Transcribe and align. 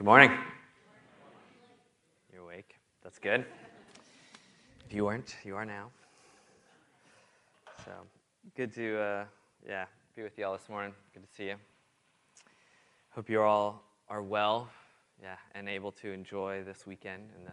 Good 0.00 0.06
morning. 0.06 0.30
You're 2.32 2.40
awake. 2.40 2.76
That's 3.02 3.18
good. 3.18 3.44
If 4.86 4.94
you 4.94 5.04
weren't, 5.04 5.36
you 5.44 5.54
are 5.56 5.66
now. 5.66 5.90
So 7.84 7.92
good 8.56 8.72
to, 8.76 8.98
uh, 8.98 9.24
yeah, 9.68 9.84
be 10.16 10.22
with 10.22 10.38
you 10.38 10.46
all 10.46 10.54
this 10.54 10.70
morning. 10.70 10.94
Good 11.12 11.22
to 11.24 11.28
see 11.36 11.48
you. 11.48 11.56
Hope 13.10 13.28
you 13.28 13.42
all 13.42 13.82
are 14.08 14.22
well, 14.22 14.70
yeah, 15.22 15.36
and 15.54 15.68
able 15.68 15.92
to 15.92 16.10
enjoy 16.10 16.64
this 16.64 16.86
weekend 16.86 17.28
and 17.36 17.46
the 17.46 17.52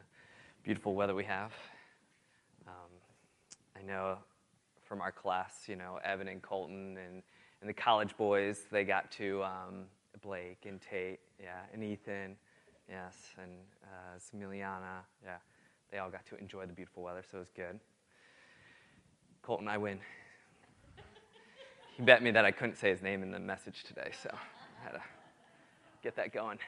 beautiful 0.63 0.95
weather 0.95 1.15
we 1.15 1.25
have. 1.25 1.51
Um, 2.65 2.91
I 3.77 3.81
know 3.85 4.19
from 4.85 5.01
our 5.01 5.11
class, 5.11 5.65
you 5.67 5.75
know, 5.75 5.99
Evan 6.01 6.29
and 6.29 6.41
Colton 6.41 6.97
and, 6.97 7.23
and 7.59 7.69
the 7.69 7.73
college 7.73 8.15
boys, 8.15 8.67
they 8.71 8.85
got 8.85 9.11
to 9.11 9.43
um, 9.43 9.87
Blake 10.21 10.65
and 10.65 10.81
Tate, 10.81 11.19
yeah, 11.41 11.61
and 11.73 11.83
Ethan, 11.83 12.35
yes, 12.89 13.15
and 13.41 13.51
uh, 13.83 15.01
yeah. 15.23 15.37
They 15.91 15.99
all 15.99 16.09
got 16.09 16.25
to 16.27 16.37
enjoy 16.37 16.65
the 16.65 16.73
beautiful 16.73 17.03
weather, 17.03 17.23
so 17.29 17.37
it 17.37 17.39
was 17.39 17.51
good. 17.55 17.79
Colton, 19.41 19.67
I 19.67 19.77
win. 19.77 19.99
he 21.95 22.03
bet 22.03 22.21
me 22.21 22.31
that 22.31 22.43
I 22.43 22.51
couldn't 22.51 22.75
say 22.75 22.89
his 22.89 23.01
name 23.01 23.23
in 23.23 23.31
the 23.31 23.39
message 23.39 23.83
today, 23.83 24.11
so 24.21 24.29
I 24.33 24.83
had 24.83 24.91
to 24.91 25.01
get 26.03 26.15
that 26.17 26.33
going. 26.33 26.59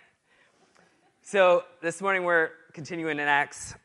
So 1.21 1.63
this 1.81 2.01
morning 2.01 2.23
we're 2.23 2.51
continuing 2.73 3.19
in 3.19 3.27
Acts. 3.27 3.75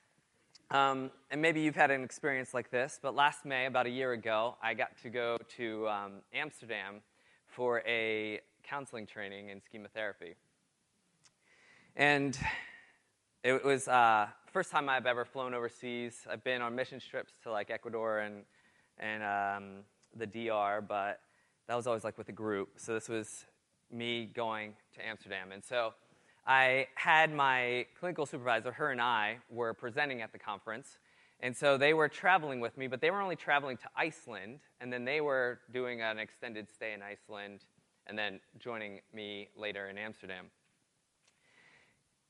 Um, 0.70 1.10
and 1.30 1.42
maybe 1.42 1.60
you've 1.60 1.76
had 1.76 1.90
an 1.90 2.02
experience 2.02 2.54
like 2.54 2.70
this, 2.70 2.98
but 3.02 3.14
last 3.14 3.44
May, 3.44 3.66
about 3.66 3.86
a 3.86 3.90
year 3.90 4.12
ago, 4.12 4.56
I 4.62 4.74
got 4.74 4.96
to 5.02 5.10
go 5.10 5.36
to 5.56 5.88
um, 5.88 6.12
Amsterdam 6.32 7.00
for 7.46 7.82
a 7.86 8.40
counseling 8.68 9.06
training 9.06 9.50
in 9.50 9.60
schema 9.60 9.88
therapy. 9.88 10.34
And 11.96 12.38
it 13.44 13.64
was 13.64 13.88
uh, 13.88 14.28
first 14.52 14.70
time 14.70 14.88
I've 14.88 15.06
ever 15.06 15.24
flown 15.24 15.54
overseas. 15.54 16.26
I've 16.30 16.42
been 16.42 16.62
on 16.62 16.74
mission 16.74 16.98
trips 16.98 17.34
to 17.42 17.52
like 17.52 17.70
Ecuador 17.70 18.20
and, 18.20 18.44
and 18.98 19.22
um, 19.22 19.84
the 20.16 20.26
DR, 20.26 20.80
but 20.80 21.20
that 21.68 21.74
was 21.74 21.86
always 21.86 22.04
like 22.04 22.18
with 22.18 22.28
a 22.28 22.32
group. 22.32 22.70
So 22.76 22.94
this 22.94 23.08
was 23.08 23.44
me 23.90 24.26
going 24.34 24.74
to 24.94 25.06
Amsterdam. 25.06 25.52
And 25.52 25.62
so 25.62 25.94
I 26.46 26.88
had 26.94 27.32
my 27.32 27.86
clinical 27.98 28.26
supervisor, 28.26 28.72
her 28.72 28.90
and 28.90 29.00
I 29.00 29.38
were 29.50 29.72
presenting 29.72 30.20
at 30.20 30.32
the 30.32 30.38
conference. 30.38 30.98
And 31.40 31.56
so 31.56 31.76
they 31.76 31.94
were 31.94 32.08
traveling 32.08 32.60
with 32.60 32.76
me, 32.76 32.86
but 32.86 33.00
they 33.00 33.10
were 33.10 33.20
only 33.20 33.36
traveling 33.36 33.76
to 33.78 33.88
Iceland, 33.96 34.60
and 34.80 34.92
then 34.92 35.04
they 35.04 35.20
were 35.20 35.60
doing 35.72 36.00
an 36.00 36.18
extended 36.18 36.68
stay 36.72 36.92
in 36.92 37.02
Iceland, 37.02 37.60
and 38.06 38.18
then 38.18 38.40
joining 38.58 39.00
me 39.12 39.48
later 39.56 39.88
in 39.88 39.98
Amsterdam. 39.98 40.46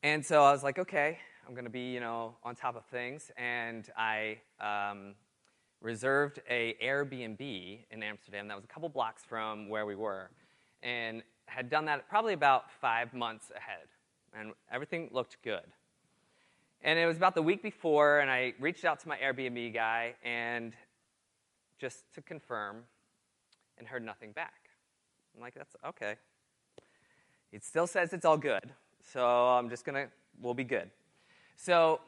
And 0.03 0.25
so 0.25 0.42
I 0.42 0.53
was 0.53 0.62
like, 0.62 0.78
okay, 0.78 1.19
I'm 1.47 1.55
going 1.55 1.64
to 1.64 1.70
be, 1.70 1.92
you 1.92 2.00
know, 2.00 2.36
on 2.42 2.55
top 2.55 2.77
of 2.77 2.84
things. 2.86 3.30
And 3.36 3.89
I 3.97 4.39
um, 4.61 5.14
reserved 5.80 6.41
a 6.48 6.75
Airbnb 6.83 7.86
in 7.91 8.02
Amsterdam 8.02 8.48
that 8.48 8.55
was 8.55 8.64
a 8.64 8.69
couple 8.69 8.89
blocks 8.89 9.22
from 9.25 9.69
where 9.69 9.86
we 9.86 9.95
were, 9.95 10.30
and 10.83 11.22
had 11.47 11.69
done 11.69 11.84
that 11.86 12.08
probably 12.08 12.33
about 12.33 12.70
five 12.80 13.12
months 13.12 13.50
ahead, 13.55 13.86
and 14.39 14.52
everything 14.70 15.08
looked 15.12 15.36
good. 15.42 15.64
And 16.83 16.98
it 16.98 17.06
was 17.06 17.17
about 17.17 17.34
the 17.34 17.42
week 17.42 17.62
before, 17.62 18.20
and 18.20 18.30
I 18.30 18.55
reached 18.61 18.84
out 18.84 19.00
to 19.00 19.08
my 19.08 19.17
Airbnb 19.17 19.72
guy 19.72 20.14
and 20.22 20.72
just 21.78 22.05
to 22.14 22.22
confirm, 22.22 22.84
and 23.78 23.89
heard 23.89 24.05
nothing 24.05 24.33
back. 24.33 24.64
I'm 25.34 25.40
like, 25.40 25.54
that's 25.54 25.74
okay. 25.86 26.14
It 27.52 27.64
still 27.64 27.86
says 27.86 28.12
it's 28.12 28.24
all 28.24 28.36
good. 28.36 28.70
So 29.12 29.24
I'm 29.24 29.68
just 29.68 29.84
to, 29.84 30.08
we'll 30.40 30.54
be 30.54 30.64
good. 30.64 30.90
So 31.56 32.00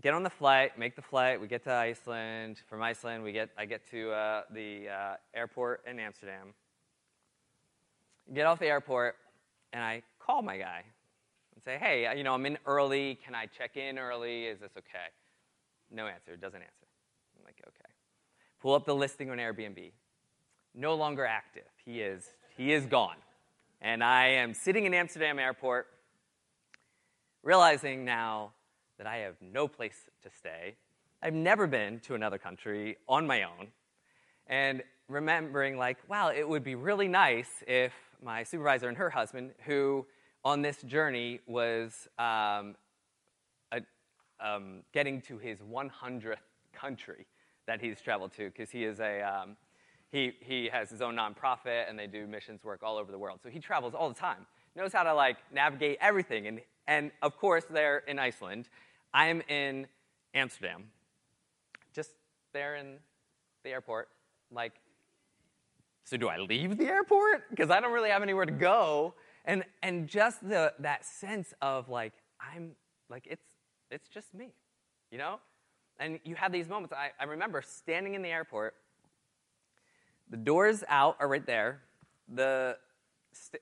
get 0.00 0.14
on 0.14 0.22
the 0.22 0.30
flight, 0.30 0.78
make 0.78 0.96
the 0.96 1.02
flight. 1.02 1.40
We 1.40 1.46
get 1.46 1.64
to 1.64 1.72
Iceland. 1.72 2.60
From 2.68 2.82
Iceland, 2.82 3.22
we 3.22 3.32
get, 3.32 3.50
I 3.56 3.64
get 3.64 3.88
to 3.90 4.10
uh, 4.10 4.42
the 4.52 4.88
uh, 4.88 5.16
airport 5.34 5.84
in 5.88 5.98
Amsterdam. 5.98 6.54
Get 8.34 8.46
off 8.46 8.58
the 8.58 8.66
airport, 8.66 9.16
and 9.72 9.82
I 9.82 10.02
call 10.18 10.42
my 10.42 10.58
guy 10.58 10.82
and 11.54 11.62
say, 11.62 11.78
hey, 11.80 12.12
you 12.16 12.24
know, 12.24 12.34
I'm 12.34 12.44
in 12.44 12.58
early. 12.66 13.18
Can 13.24 13.34
I 13.34 13.46
check 13.46 13.76
in 13.76 13.98
early? 13.98 14.46
Is 14.46 14.60
this 14.60 14.72
okay? 14.76 15.08
No 15.90 16.06
answer. 16.06 16.36
Doesn't 16.36 16.60
answer. 16.60 16.86
I'm 17.38 17.44
like, 17.44 17.62
okay. 17.66 17.90
Pull 18.60 18.74
up 18.74 18.84
the 18.84 18.94
listing 18.94 19.30
on 19.30 19.38
Airbnb. 19.38 19.92
No 20.74 20.94
longer 20.94 21.24
active. 21.24 21.62
He 21.86 22.00
is, 22.00 22.24
he 22.56 22.72
is 22.72 22.84
gone. 22.84 23.16
And 23.80 24.02
I 24.02 24.26
am 24.26 24.54
sitting 24.54 24.86
in 24.86 24.92
Amsterdam 24.92 25.38
airport, 25.38 25.86
realizing 27.44 28.04
now 28.04 28.50
that 28.98 29.06
I 29.06 29.18
have 29.18 29.36
no 29.40 29.68
place 29.68 29.94
to 30.24 30.30
stay. 30.36 30.74
I've 31.22 31.32
never 31.32 31.68
been 31.68 32.00
to 32.00 32.16
another 32.16 32.38
country 32.38 32.96
on 33.08 33.24
my 33.24 33.44
own. 33.44 33.68
And 34.48 34.82
remembering, 35.08 35.78
like, 35.78 35.98
wow, 36.08 36.30
it 36.30 36.48
would 36.48 36.64
be 36.64 36.74
really 36.74 37.06
nice 37.06 37.62
if 37.68 37.92
my 38.20 38.42
supervisor 38.42 38.88
and 38.88 38.96
her 38.96 39.10
husband, 39.10 39.52
who 39.64 40.06
on 40.44 40.62
this 40.62 40.82
journey 40.82 41.38
was 41.46 42.08
um, 42.18 42.74
a, 43.70 43.80
um, 44.40 44.82
getting 44.92 45.20
to 45.22 45.38
his 45.38 45.60
100th 45.60 46.36
country 46.72 47.26
that 47.68 47.80
he's 47.80 48.00
traveled 48.00 48.32
to, 48.32 48.46
because 48.46 48.70
he 48.70 48.84
is 48.84 48.98
a, 48.98 49.22
um, 49.22 49.56
he, 50.12 50.32
he 50.40 50.68
has 50.72 50.90
his 50.90 51.02
own 51.02 51.16
nonprofit 51.16 51.88
and 51.88 51.98
they 51.98 52.06
do 52.06 52.26
missions 52.26 52.62
work 52.62 52.82
all 52.82 52.96
over 52.96 53.10
the 53.10 53.18
world. 53.18 53.40
So 53.42 53.48
he 53.48 53.58
travels 53.58 53.94
all 53.94 54.08
the 54.08 54.14
time, 54.14 54.46
knows 54.74 54.92
how 54.92 55.02
to 55.02 55.14
like 55.14 55.36
navigate 55.52 55.98
everything. 56.00 56.46
And, 56.46 56.60
and 56.86 57.10
of 57.22 57.36
course, 57.38 57.64
they're 57.68 57.98
in 57.98 58.18
Iceland. 58.18 58.68
I'm 59.12 59.42
in 59.48 59.86
Amsterdam, 60.34 60.84
just 61.94 62.10
there 62.52 62.76
in 62.76 62.98
the 63.64 63.70
airport. 63.70 64.08
Like, 64.50 64.74
so 66.04 66.16
do 66.16 66.28
I 66.28 66.38
leave 66.38 66.78
the 66.78 66.86
airport? 66.86 67.50
Because 67.50 67.70
I 67.70 67.80
don't 67.80 67.92
really 67.92 68.10
have 68.10 68.22
anywhere 68.22 68.46
to 68.46 68.52
go. 68.52 69.14
And, 69.44 69.64
and 69.82 70.06
just 70.08 70.46
the, 70.46 70.72
that 70.78 71.04
sense 71.04 71.52
of 71.60 71.88
like, 71.88 72.12
I'm 72.40 72.72
like, 73.08 73.26
it's, 73.28 73.46
it's 73.90 74.08
just 74.08 74.34
me, 74.34 74.52
you 75.10 75.18
know? 75.18 75.40
And 75.98 76.20
you 76.24 76.34
have 76.34 76.52
these 76.52 76.68
moments. 76.68 76.92
I, 76.92 77.10
I 77.18 77.24
remember 77.24 77.62
standing 77.62 78.14
in 78.14 78.22
the 78.22 78.28
airport 78.28 78.74
the 80.30 80.36
doors 80.36 80.82
out 80.88 81.16
are 81.20 81.28
right 81.28 81.46
there. 81.46 81.80
The, 82.34 82.76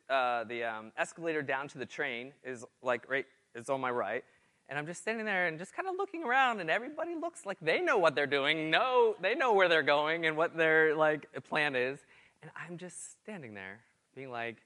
uh, 0.09 0.45
the 0.45 0.65
um, 0.65 0.93
escalator 0.97 1.43
down 1.43 1.69
to 1.69 1.79
the 1.79 1.87
train 1.87 2.33
is 2.45 2.65
like 2.83 3.09
right, 3.11 3.27
it's 3.55 3.69
on 3.69 3.81
my 3.81 3.91
right. 3.91 4.25
And 4.69 4.79
I'm 4.79 4.87
just 4.87 5.03
standing 5.03 5.27
there 5.27 5.47
and 5.47 5.59
just 5.59 5.75
kind 5.75 5.89
of 5.89 5.97
looking 5.99 6.25
around, 6.25 6.61
and 6.61 6.71
everybody 6.71 7.15
looks 7.15 7.45
like 7.45 7.59
they 7.61 7.81
know 7.81 7.99
what 7.99 8.15
they're 8.15 8.27
doing. 8.27 8.71
No, 8.71 9.15
they 9.21 9.35
know 9.35 9.53
where 9.53 9.69
they're 9.69 9.83
going 9.83 10.25
and 10.25 10.37
what 10.39 10.57
their 10.57 10.95
like 10.95 11.29
plan 11.45 11.77
is. 11.77 11.99
And 12.41 12.51
I'm 12.57 12.79
just 12.79 13.21
standing 13.23 13.53
there, 13.53 13.81
being 14.15 14.31
like, 14.31 14.57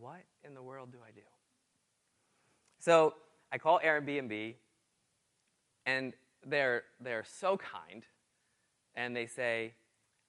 "What 0.00 0.22
in 0.44 0.54
the 0.54 0.62
world 0.62 0.90
do 0.90 0.98
I 1.06 1.12
do?" 1.12 1.22
So 2.80 3.14
I 3.52 3.58
call 3.58 3.78
Airbnb, 3.78 4.54
and 5.86 6.14
they're 6.44 6.82
they're 7.00 7.24
so 7.24 7.56
kind, 7.56 8.02
and 8.96 9.14
they 9.14 9.26
say, 9.26 9.74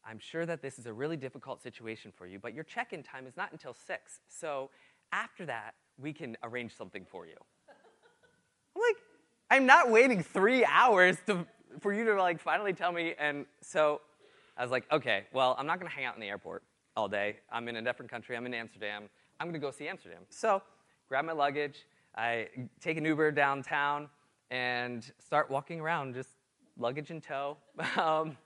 I'm 0.05 0.19
sure 0.19 0.45
that 0.45 0.61
this 0.61 0.79
is 0.79 0.85
a 0.85 0.93
really 0.93 1.17
difficult 1.17 1.61
situation 1.61 2.11
for 2.15 2.27
you, 2.27 2.39
but 2.39 2.53
your 2.53 2.63
check 2.63 2.93
in 2.93 3.03
time 3.03 3.25
is 3.25 3.37
not 3.37 3.51
until 3.51 3.73
6. 3.73 4.19
So 4.27 4.69
after 5.11 5.45
that, 5.45 5.75
we 5.97 6.11
can 6.11 6.35
arrange 6.43 6.75
something 6.75 7.05
for 7.09 7.25
you. 7.25 7.35
I'm 8.75 8.81
like, 8.81 8.97
I'm 9.49 9.65
not 9.65 9.89
waiting 9.89 10.23
three 10.23 10.65
hours 10.65 11.17
to, 11.27 11.45
for 11.79 11.93
you 11.93 12.05
to 12.05 12.15
like 12.15 12.39
finally 12.39 12.73
tell 12.73 12.91
me. 12.91 13.13
And 13.19 13.45
so 13.61 14.01
I 14.57 14.63
was 14.63 14.71
like, 14.71 14.91
okay, 14.91 15.25
well, 15.31 15.55
I'm 15.57 15.67
not 15.67 15.79
to 15.89 15.95
hang 15.95 16.05
out 16.05 16.15
in 16.15 16.21
the 16.21 16.27
airport 16.27 16.63
all 16.95 17.07
day. 17.07 17.37
I'm 17.51 17.67
in 17.67 17.75
a 17.75 17.81
different 17.81 18.11
country. 18.11 18.35
I'm 18.35 18.45
in 18.45 18.53
Amsterdam. 18.53 19.09
I'm 19.39 19.53
to 19.53 19.59
go 19.59 19.71
see 19.71 19.87
Amsterdam. 19.87 20.23
So 20.29 20.61
grab 21.07 21.25
my 21.25 21.33
luggage. 21.33 21.85
I 22.15 22.49
take 22.79 22.97
an 22.97 23.05
Uber 23.05 23.31
downtown 23.31 24.09
and 24.51 25.11
start 25.19 25.49
walking 25.49 25.79
around, 25.79 26.13
just 26.13 26.29
luggage 26.77 27.09
in 27.09 27.21
tow. 27.21 27.57
um, 27.97 28.37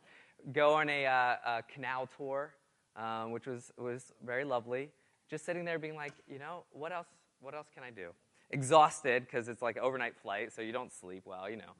go 0.51 0.73
on 0.73 0.89
a, 0.89 1.05
uh, 1.05 1.35
a 1.45 1.63
canal 1.63 2.07
tour, 2.17 2.53
um, 2.95 3.31
which 3.31 3.45
was, 3.45 3.71
was 3.77 4.13
very 4.25 4.43
lovely. 4.43 4.89
Just 5.29 5.45
sitting 5.45 5.65
there 5.65 5.79
being 5.79 5.95
like, 5.95 6.13
you 6.27 6.39
know, 6.39 6.63
what 6.71 6.91
else, 6.91 7.07
what 7.41 7.53
else 7.53 7.67
can 7.73 7.83
I 7.83 7.91
do? 7.91 8.09
Exhausted 8.49 9.25
because 9.25 9.49
it's 9.49 9.61
like 9.61 9.77
overnight 9.77 10.15
flight, 10.15 10.53
so 10.53 10.61
you 10.61 10.71
don't 10.71 10.91
sleep 10.93 11.23
well, 11.25 11.49
you 11.49 11.57
know. 11.57 11.73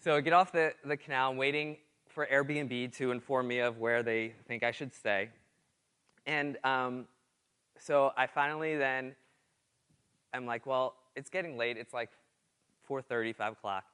So 0.00 0.16
I 0.16 0.20
get 0.20 0.32
off 0.32 0.52
the, 0.52 0.74
the 0.84 0.96
canal, 0.96 1.30
I'm 1.30 1.36
waiting 1.36 1.78
for 2.08 2.26
Airbnb 2.26 2.94
to 2.96 3.10
inform 3.10 3.48
me 3.48 3.60
of 3.60 3.78
where 3.78 4.02
they 4.02 4.34
think 4.46 4.62
I 4.62 4.70
should 4.70 4.94
stay. 4.94 5.30
And 6.26 6.58
um, 6.62 7.06
so 7.78 8.12
I 8.16 8.26
finally 8.26 8.76
then, 8.76 9.14
I'm 10.32 10.46
like, 10.46 10.66
well, 10.66 10.94
it's 11.16 11.30
getting 11.30 11.56
late. 11.56 11.76
It's 11.76 11.94
like 11.94 12.10
4.30, 12.88 13.34
5 13.34 13.52
o'clock. 13.52 13.84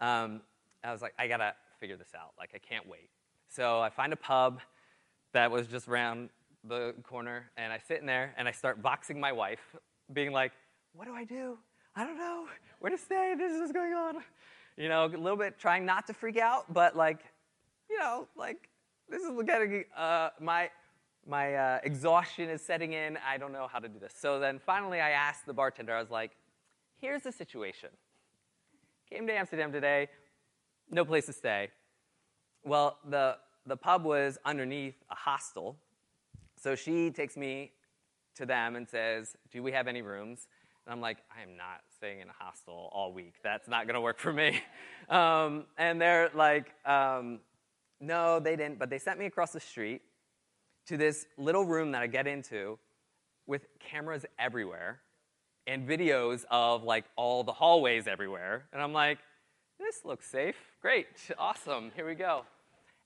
Um, 0.00 0.40
I 0.82 0.92
was 0.92 1.02
like, 1.02 1.14
I 1.18 1.28
gotta 1.28 1.54
figure 1.78 1.96
this 1.96 2.14
out. 2.16 2.32
Like, 2.38 2.50
I 2.54 2.58
can't 2.58 2.88
wait. 2.88 3.10
So 3.54 3.80
I 3.80 3.90
find 3.90 4.14
a 4.14 4.16
pub 4.16 4.60
that 5.34 5.50
was 5.50 5.66
just 5.66 5.86
around 5.86 6.30
the 6.64 6.94
corner, 7.02 7.50
and 7.58 7.70
I 7.70 7.78
sit 7.78 8.00
in 8.00 8.06
there 8.06 8.32
and 8.38 8.48
I 8.48 8.52
start 8.52 8.82
voxing 8.82 9.18
my 9.18 9.30
wife, 9.30 9.76
being 10.12 10.32
like, 10.32 10.52
what 10.94 11.04
do 11.04 11.14
I 11.14 11.24
do? 11.24 11.58
I 11.94 12.04
don't 12.04 12.16
know 12.16 12.46
where 12.78 12.90
to 12.90 12.96
stay. 12.96 13.34
This 13.36 13.52
is 13.52 13.70
going 13.70 13.92
on. 13.92 14.16
You 14.78 14.88
know, 14.88 15.04
a 15.04 15.08
little 15.08 15.36
bit 15.36 15.58
trying 15.58 15.84
not 15.84 16.06
to 16.06 16.14
freak 16.14 16.38
out, 16.38 16.72
but 16.72 16.96
like, 16.96 17.20
you 17.90 17.98
know, 17.98 18.26
like 18.36 18.70
this 19.10 19.22
is 19.22 19.30
getting 19.44 19.84
uh, 19.94 20.30
my 20.40 20.70
my 21.26 21.54
uh, 21.54 21.80
exhaustion 21.84 22.48
is 22.48 22.62
setting 22.62 22.94
in. 22.94 23.18
I 23.28 23.36
don't 23.36 23.52
know 23.52 23.68
how 23.70 23.80
to 23.80 23.88
do 23.88 23.98
this. 23.98 24.14
So 24.16 24.40
then 24.40 24.58
finally, 24.58 25.00
I 25.00 25.10
asked 25.10 25.44
the 25.44 25.52
bartender. 25.52 25.94
I 25.94 26.00
was 26.00 26.10
like, 26.10 26.30
"Here's 26.98 27.22
the 27.22 27.32
situation. 27.32 27.90
Came 29.10 29.26
to 29.26 29.32
Amsterdam 29.34 29.72
today, 29.72 30.08
no 30.90 31.04
place 31.04 31.26
to 31.26 31.34
stay. 31.34 31.68
Well, 32.64 32.98
the 33.08 33.36
the 33.66 33.76
pub 33.76 34.04
was 34.04 34.38
underneath 34.44 34.96
a 35.10 35.14
hostel, 35.14 35.76
so 36.56 36.74
she 36.74 37.10
takes 37.10 37.36
me 37.36 37.72
to 38.36 38.46
them 38.46 38.76
and 38.76 38.88
says, 38.88 39.36
"Do 39.50 39.62
we 39.62 39.72
have 39.72 39.88
any 39.88 40.02
rooms?" 40.02 40.46
And 40.86 40.92
I'm 40.92 41.00
like, 41.00 41.18
I 41.36 41.42
am 41.42 41.56
not 41.56 41.82
staying 41.96 42.20
in 42.20 42.28
a 42.28 42.32
hostel 42.32 42.90
all 42.92 43.12
week. 43.12 43.34
That's 43.42 43.68
not 43.68 43.86
going 43.86 43.94
to 43.94 44.00
work 44.00 44.18
for 44.18 44.32
me. 44.32 44.60
Um, 45.08 45.64
and 45.76 46.00
they're 46.00 46.30
like, 46.32 46.72
um, 46.86 47.40
no, 48.00 48.38
they 48.38 48.54
didn't. 48.54 48.78
But 48.78 48.88
they 48.88 48.98
sent 48.98 49.18
me 49.18 49.26
across 49.26 49.50
the 49.50 49.60
street 49.60 50.00
to 50.86 50.96
this 50.96 51.26
little 51.36 51.64
room 51.64 51.90
that 51.92 52.02
I 52.02 52.06
get 52.06 52.26
into 52.26 52.78
with 53.46 53.66
cameras 53.80 54.24
everywhere 54.38 55.00
and 55.66 55.86
videos 55.86 56.44
of 56.50 56.84
like 56.84 57.04
all 57.16 57.44
the 57.44 57.52
hallways 57.52 58.06
everywhere. 58.06 58.64
And 58.72 58.80
I'm 58.80 58.92
like, 58.92 59.18
this 59.78 60.04
looks 60.04 60.26
safe. 60.30 60.71
Great. 60.82 61.06
Awesome. 61.38 61.92
Here 61.94 62.04
we 62.04 62.16
go. 62.16 62.42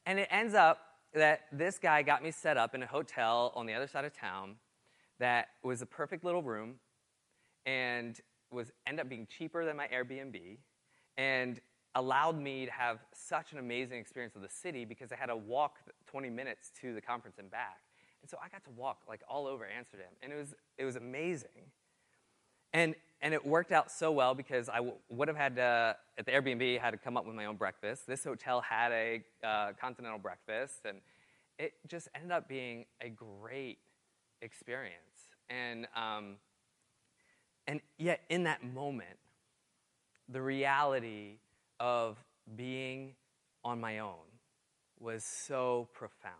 And 0.06 0.18
it 0.18 0.28
ends 0.30 0.54
up 0.54 0.78
that 1.12 1.42
this 1.52 1.78
guy 1.78 2.00
got 2.00 2.22
me 2.22 2.30
set 2.30 2.56
up 2.56 2.74
in 2.74 2.82
a 2.82 2.86
hotel 2.86 3.52
on 3.54 3.66
the 3.66 3.74
other 3.74 3.86
side 3.86 4.06
of 4.06 4.14
town 4.14 4.54
that 5.18 5.48
was 5.62 5.82
a 5.82 5.86
perfect 5.86 6.24
little 6.24 6.42
room 6.42 6.76
and 7.66 8.18
was 8.50 8.72
end 8.86 8.98
up 8.98 9.10
being 9.10 9.26
cheaper 9.26 9.66
than 9.66 9.76
my 9.76 9.88
Airbnb 9.88 10.56
and 11.18 11.60
allowed 11.94 12.40
me 12.40 12.64
to 12.64 12.72
have 12.72 13.00
such 13.12 13.52
an 13.52 13.58
amazing 13.58 13.98
experience 13.98 14.36
of 14.36 14.40
the 14.40 14.48
city 14.48 14.86
because 14.86 15.12
I 15.12 15.16
had 15.16 15.26
to 15.26 15.36
walk 15.36 15.76
20 16.06 16.30
minutes 16.30 16.72
to 16.80 16.94
the 16.94 17.02
conference 17.02 17.36
and 17.38 17.50
back. 17.50 17.82
And 18.22 18.30
so 18.30 18.38
I 18.42 18.48
got 18.48 18.64
to 18.64 18.70
walk 18.70 19.02
like 19.06 19.20
all 19.28 19.46
over 19.46 19.68
Amsterdam 19.68 20.12
and 20.22 20.32
it 20.32 20.36
was 20.36 20.54
it 20.78 20.86
was 20.86 20.96
amazing. 20.96 21.72
And 22.72 22.94
and 23.22 23.32
it 23.34 23.44
worked 23.44 23.72
out 23.72 23.90
so 23.90 24.12
well 24.12 24.34
because 24.34 24.68
I 24.68 24.76
w- 24.76 24.94
would 25.08 25.28
have 25.28 25.36
had 25.36 25.56
to 25.56 25.96
at 26.18 26.26
the 26.26 26.32
Airbnb 26.32 26.80
had 26.80 26.90
to 26.92 26.98
come 26.98 27.16
up 27.16 27.26
with 27.26 27.34
my 27.34 27.46
own 27.46 27.56
breakfast. 27.56 28.06
This 28.06 28.24
hotel 28.24 28.60
had 28.60 28.92
a 28.92 29.22
uh, 29.44 29.72
continental 29.80 30.18
breakfast 30.18 30.80
and 30.84 30.98
it 31.58 31.72
just 31.88 32.08
ended 32.14 32.32
up 32.32 32.48
being 32.48 32.84
a 33.00 33.08
great 33.08 33.78
experience. 34.42 35.30
And 35.48 35.86
um, 35.96 36.36
and 37.66 37.80
yet, 37.98 38.20
in 38.28 38.44
that 38.44 38.62
moment, 38.62 39.18
the 40.28 40.40
reality 40.40 41.38
of 41.80 42.16
being 42.56 43.14
on 43.64 43.80
my 43.80 43.98
own 43.98 44.14
was 45.00 45.24
so 45.24 45.88
profound. 45.92 46.34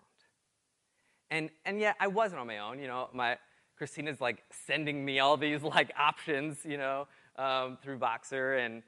And, 1.30 1.50
and 1.64 1.80
yet, 1.80 1.96
I 1.98 2.06
wasn't 2.06 2.40
on 2.40 2.46
my 2.46 2.58
own. 2.58 2.78
You 2.78 2.86
know, 2.86 3.08
my, 3.12 3.38
Christina's 3.76 4.20
like 4.20 4.42
sending 4.50 5.04
me 5.04 5.18
all 5.18 5.36
these 5.36 5.62
like 5.62 5.92
options, 5.98 6.58
you 6.64 6.78
know, 6.78 7.06
um, 7.36 7.78
through 7.82 7.98
Voxer, 7.98 8.64
And, 8.64 8.82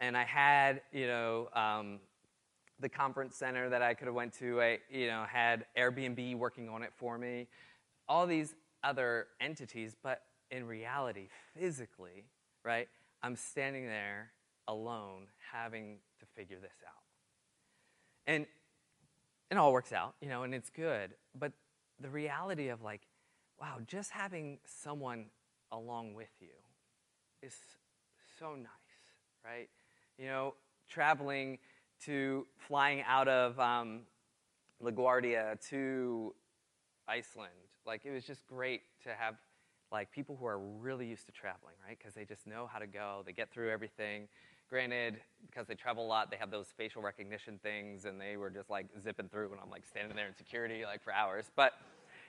and 0.00 0.16
I 0.16 0.24
had, 0.24 0.80
you 0.92 1.06
know, 1.06 1.48
um, 1.54 2.00
the 2.80 2.88
conference 2.88 3.36
center 3.36 3.68
that 3.68 3.82
I 3.82 3.92
could 3.94 4.06
have 4.06 4.14
went 4.14 4.32
to. 4.38 4.60
I, 4.60 4.78
you 4.90 5.06
know, 5.06 5.24
had 5.30 5.66
Airbnb 5.76 6.36
working 6.38 6.68
on 6.68 6.82
it 6.82 6.92
for 6.96 7.18
me. 7.18 7.46
All 8.08 8.26
these 8.26 8.54
other 8.82 9.26
entities, 9.40 9.94
but 10.02 10.22
in 10.50 10.66
reality, 10.66 11.28
physically, 11.54 12.24
right, 12.64 12.88
I'm 13.22 13.36
standing 13.36 13.86
there 13.86 14.32
alone 14.66 15.26
having 15.52 15.98
to 16.20 16.26
figure 16.34 16.58
this 16.60 16.72
out. 16.86 17.02
And 18.26 18.46
it 19.50 19.56
all 19.56 19.72
works 19.72 19.92
out, 19.92 20.14
you 20.20 20.28
know, 20.28 20.44
and 20.44 20.54
it's 20.54 20.70
good. 20.70 21.10
But 21.38 21.52
the 22.00 22.08
reality 22.08 22.68
of 22.68 22.82
like, 22.82 23.02
wow, 23.60 23.78
just 23.86 24.10
having 24.10 24.58
someone 24.64 25.26
along 25.70 26.14
with 26.14 26.30
you 26.40 26.48
is 27.42 27.54
so 28.38 28.54
nice, 28.54 28.68
right? 29.44 29.68
You 30.18 30.26
know, 30.26 30.54
traveling 30.88 31.58
to 32.04 32.46
flying 32.56 33.02
out 33.06 33.28
of 33.28 33.60
um, 33.60 34.00
LaGuardia 34.82 35.60
to 35.68 36.34
Iceland, 37.06 37.52
like 37.86 38.02
it 38.04 38.12
was 38.12 38.24
just 38.24 38.46
great 38.46 38.82
to 39.04 39.10
have 39.10 39.36
like 39.92 40.10
people 40.12 40.36
who 40.38 40.46
are 40.46 40.58
really 40.58 41.06
used 41.06 41.26
to 41.26 41.32
traveling, 41.32 41.74
right? 41.86 41.98
Because 41.98 42.14
they 42.14 42.24
just 42.24 42.46
know 42.46 42.68
how 42.72 42.78
to 42.78 42.86
go, 42.86 43.22
they 43.26 43.32
get 43.32 43.50
through 43.50 43.70
everything. 43.70 44.28
Granted, 44.68 45.16
because 45.50 45.66
they 45.66 45.74
travel 45.74 46.06
a 46.06 46.06
lot, 46.06 46.30
they 46.30 46.36
have 46.36 46.52
those 46.52 46.68
facial 46.76 47.02
recognition 47.02 47.58
things, 47.60 48.04
and 48.04 48.20
they 48.20 48.36
were 48.36 48.50
just 48.50 48.70
like 48.70 48.86
zipping 49.02 49.28
through, 49.28 49.50
and 49.50 49.60
I'm 49.60 49.68
like 49.68 49.84
standing 49.84 50.14
there 50.14 50.28
in 50.28 50.34
security 50.36 50.84
like 50.84 51.02
for 51.02 51.12
hours. 51.12 51.50
But 51.56 51.72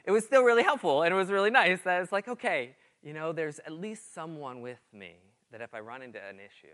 it 0.05 0.11
was 0.11 0.23
still 0.25 0.43
really 0.43 0.63
helpful, 0.63 1.03
and 1.03 1.13
it 1.13 1.17
was 1.17 1.29
really 1.29 1.51
nice. 1.51 1.81
That 1.81 2.01
it's 2.01 2.11
like, 2.11 2.27
okay, 2.27 2.75
you 3.03 3.13
know, 3.13 3.31
there's 3.31 3.59
at 3.59 3.71
least 3.71 4.13
someone 4.13 4.61
with 4.61 4.81
me 4.93 5.15
that 5.51 5.61
if 5.61 5.73
I 5.73 5.79
run 5.79 6.01
into 6.01 6.19
an 6.19 6.37
issue, 6.37 6.67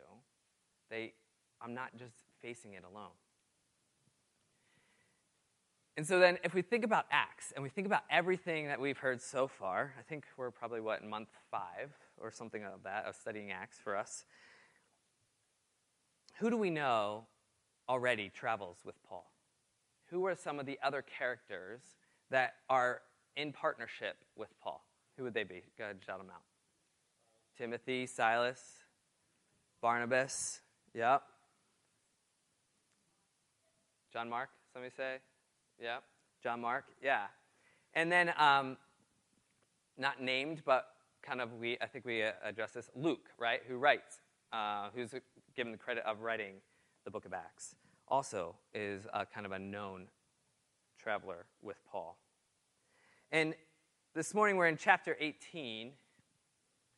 they, 0.89 1.13
I'm 1.61 1.73
not 1.73 1.95
just 1.97 2.15
facing 2.41 2.73
it 2.73 2.83
alone. 2.83 3.11
And 5.97 6.05
so 6.05 6.19
then, 6.19 6.37
if 6.43 6.53
we 6.53 6.61
think 6.61 6.85
about 6.85 7.05
Acts 7.09 7.51
and 7.55 7.63
we 7.63 7.69
think 7.69 7.87
about 7.87 8.03
everything 8.11 8.67
that 8.67 8.79
we've 8.79 8.99
heard 8.99 9.19
so 9.19 9.47
far, 9.47 9.95
I 9.97 10.03
think 10.03 10.25
we're 10.37 10.51
probably, 10.51 10.79
what, 10.79 11.01
in 11.01 11.09
month 11.09 11.29
five 11.49 11.91
or 12.21 12.31
something 12.31 12.63
of 12.63 12.83
that, 12.83 13.05
of 13.05 13.15
studying 13.15 13.51
Acts 13.51 13.79
for 13.83 13.95
us. 13.95 14.25
Who 16.39 16.51
do 16.51 16.57
we 16.57 16.69
know 16.69 17.25
already 17.89 18.29
travels 18.29 18.77
with 18.85 18.95
Paul? 19.09 19.31
Who 20.11 20.27
are 20.27 20.35
some 20.35 20.59
of 20.59 20.67
the 20.67 20.77
other 20.83 21.01
characters 21.01 21.81
that 22.29 22.55
are 22.69 23.01
in 23.37 23.53
partnership 23.53 24.17
with 24.35 24.49
Paul? 24.61 24.83
Who 25.15 25.23
would 25.23 25.33
they 25.33 25.45
be? 25.45 25.63
Go 25.77 25.85
ahead, 25.85 25.97
shout 26.05 26.17
them 26.17 26.29
out. 26.29 26.41
Timothy, 27.57 28.05
Silas, 28.05 28.61
Barnabas, 29.81 30.59
yep. 30.93 31.23
John 34.11 34.29
Mark, 34.29 34.49
somebody 34.73 34.93
say? 34.95 35.17
Yeah, 35.81 35.97
John 36.43 36.59
Mark. 36.59 36.85
Yeah, 37.01 37.27
and 37.93 38.11
then 38.11 38.33
um, 38.37 38.77
not 39.97 40.21
named, 40.21 40.63
but 40.65 40.87
kind 41.21 41.41
of 41.41 41.53
we. 41.53 41.77
I 41.81 41.85
think 41.85 42.05
we 42.05 42.23
uh, 42.23 42.31
address 42.43 42.71
this. 42.71 42.89
Luke, 42.95 43.29
right? 43.37 43.61
Who 43.67 43.77
writes? 43.77 44.21
Uh, 44.51 44.89
who's 44.95 45.13
given 45.55 45.71
the 45.71 45.77
credit 45.77 46.03
of 46.05 46.21
writing 46.21 46.55
the 47.05 47.11
Book 47.11 47.25
of 47.25 47.33
Acts? 47.33 47.75
Also 48.07 48.55
is 48.73 49.05
kind 49.33 49.45
of 49.45 49.51
a 49.51 49.59
known 49.59 50.07
traveler 50.97 51.45
with 51.61 51.77
Paul. 51.91 52.17
And 53.31 53.55
this 54.15 54.33
morning 54.33 54.55
we're 54.55 54.67
in 54.67 54.77
chapter 54.77 55.17
18, 55.19 55.91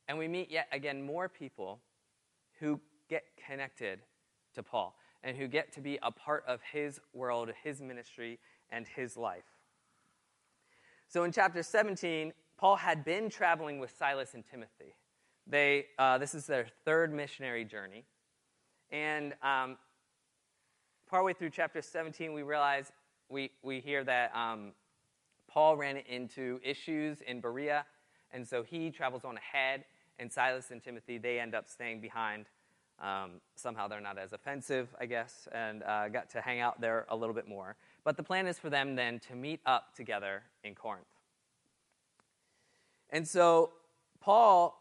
and 0.07 0.17
we 0.17 0.27
meet 0.27 0.51
yet 0.51 0.67
again 0.71 1.01
more 1.01 1.27
people 1.27 1.79
who 2.59 2.79
get 3.09 3.23
connected 3.47 4.01
to 4.53 4.61
Paul 4.61 4.95
and 5.23 5.35
who 5.35 5.47
get 5.47 5.73
to 5.73 5.81
be 5.81 5.97
a 6.03 6.11
part 6.11 6.43
of 6.47 6.59
his 6.71 6.99
world, 7.13 7.49
his 7.63 7.81
ministry, 7.81 8.37
and 8.69 8.85
his 8.87 9.17
life. 9.17 9.43
So 11.07 11.23
in 11.23 11.31
chapter 11.31 11.63
17, 11.63 12.31
Paul 12.59 12.75
had 12.75 13.03
been 13.03 13.31
traveling 13.31 13.79
with 13.79 13.91
Silas 13.97 14.35
and 14.35 14.45
Timothy. 14.45 14.93
They, 15.47 15.87
uh, 15.97 16.19
this 16.19 16.35
is 16.35 16.45
their 16.45 16.67
third 16.85 17.11
missionary 17.11 17.65
journey. 17.65 18.05
And 18.91 19.33
um, 19.41 19.77
partway 21.09 21.33
through 21.33 21.49
chapter 21.49 21.81
17, 21.81 22.33
we 22.33 22.43
realize, 22.43 22.91
we, 23.29 23.49
we 23.63 23.79
hear 23.79 24.03
that 24.03 24.35
um, 24.35 24.73
Paul 25.49 25.75
ran 25.77 25.97
into 25.97 26.59
issues 26.63 27.21
in 27.21 27.41
Berea, 27.41 27.85
and 28.31 28.47
so 28.47 28.63
he 28.63 28.91
travels 28.91 29.25
on 29.25 29.35
ahead, 29.37 29.85
and 30.19 30.31
Silas 30.31 30.71
and 30.71 30.81
Timothy, 30.81 31.17
they 31.17 31.39
end 31.39 31.55
up 31.55 31.67
staying 31.67 32.01
behind. 32.01 32.45
Um, 33.01 33.41
somehow 33.55 33.87
they're 33.87 34.01
not 34.01 34.17
as 34.17 34.33
offensive, 34.33 34.89
I 34.99 35.05
guess, 35.05 35.47
and 35.53 35.83
uh, 35.83 36.09
got 36.09 36.29
to 36.31 36.41
hang 36.41 36.59
out 36.59 36.81
there 36.81 37.05
a 37.09 37.15
little 37.15 37.33
bit 37.33 37.47
more. 37.47 37.75
But 38.03 38.17
the 38.17 38.23
plan 38.23 38.45
is 38.45 38.59
for 38.59 38.69
them 38.69 38.95
then 38.95 39.19
to 39.27 39.35
meet 39.35 39.61
up 39.65 39.95
together 39.95 40.43
in 40.63 40.75
Corinth. 40.75 41.05
And 43.09 43.27
so 43.27 43.71
Paul 44.19 44.77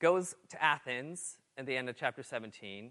goes 0.00 0.34
to 0.48 0.62
Athens 0.62 1.36
at 1.56 1.66
the 1.66 1.76
end 1.76 1.88
of 1.88 1.96
chapter 1.96 2.22
17, 2.22 2.90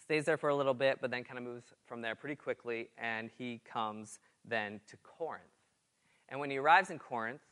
stays 0.00 0.24
there 0.24 0.36
for 0.36 0.48
a 0.48 0.54
little 0.54 0.74
bit, 0.74 0.98
but 1.00 1.10
then 1.10 1.24
kind 1.24 1.38
of 1.38 1.44
moves 1.44 1.72
from 1.86 2.00
there 2.00 2.14
pretty 2.14 2.36
quickly, 2.36 2.88
and 2.96 3.30
he 3.36 3.60
comes 3.64 4.18
then 4.44 4.80
to 4.86 4.96
Corinth. 4.98 5.53
And 6.34 6.40
when 6.40 6.50
he 6.50 6.58
arrives 6.58 6.90
in 6.90 6.98
Corinth, 6.98 7.42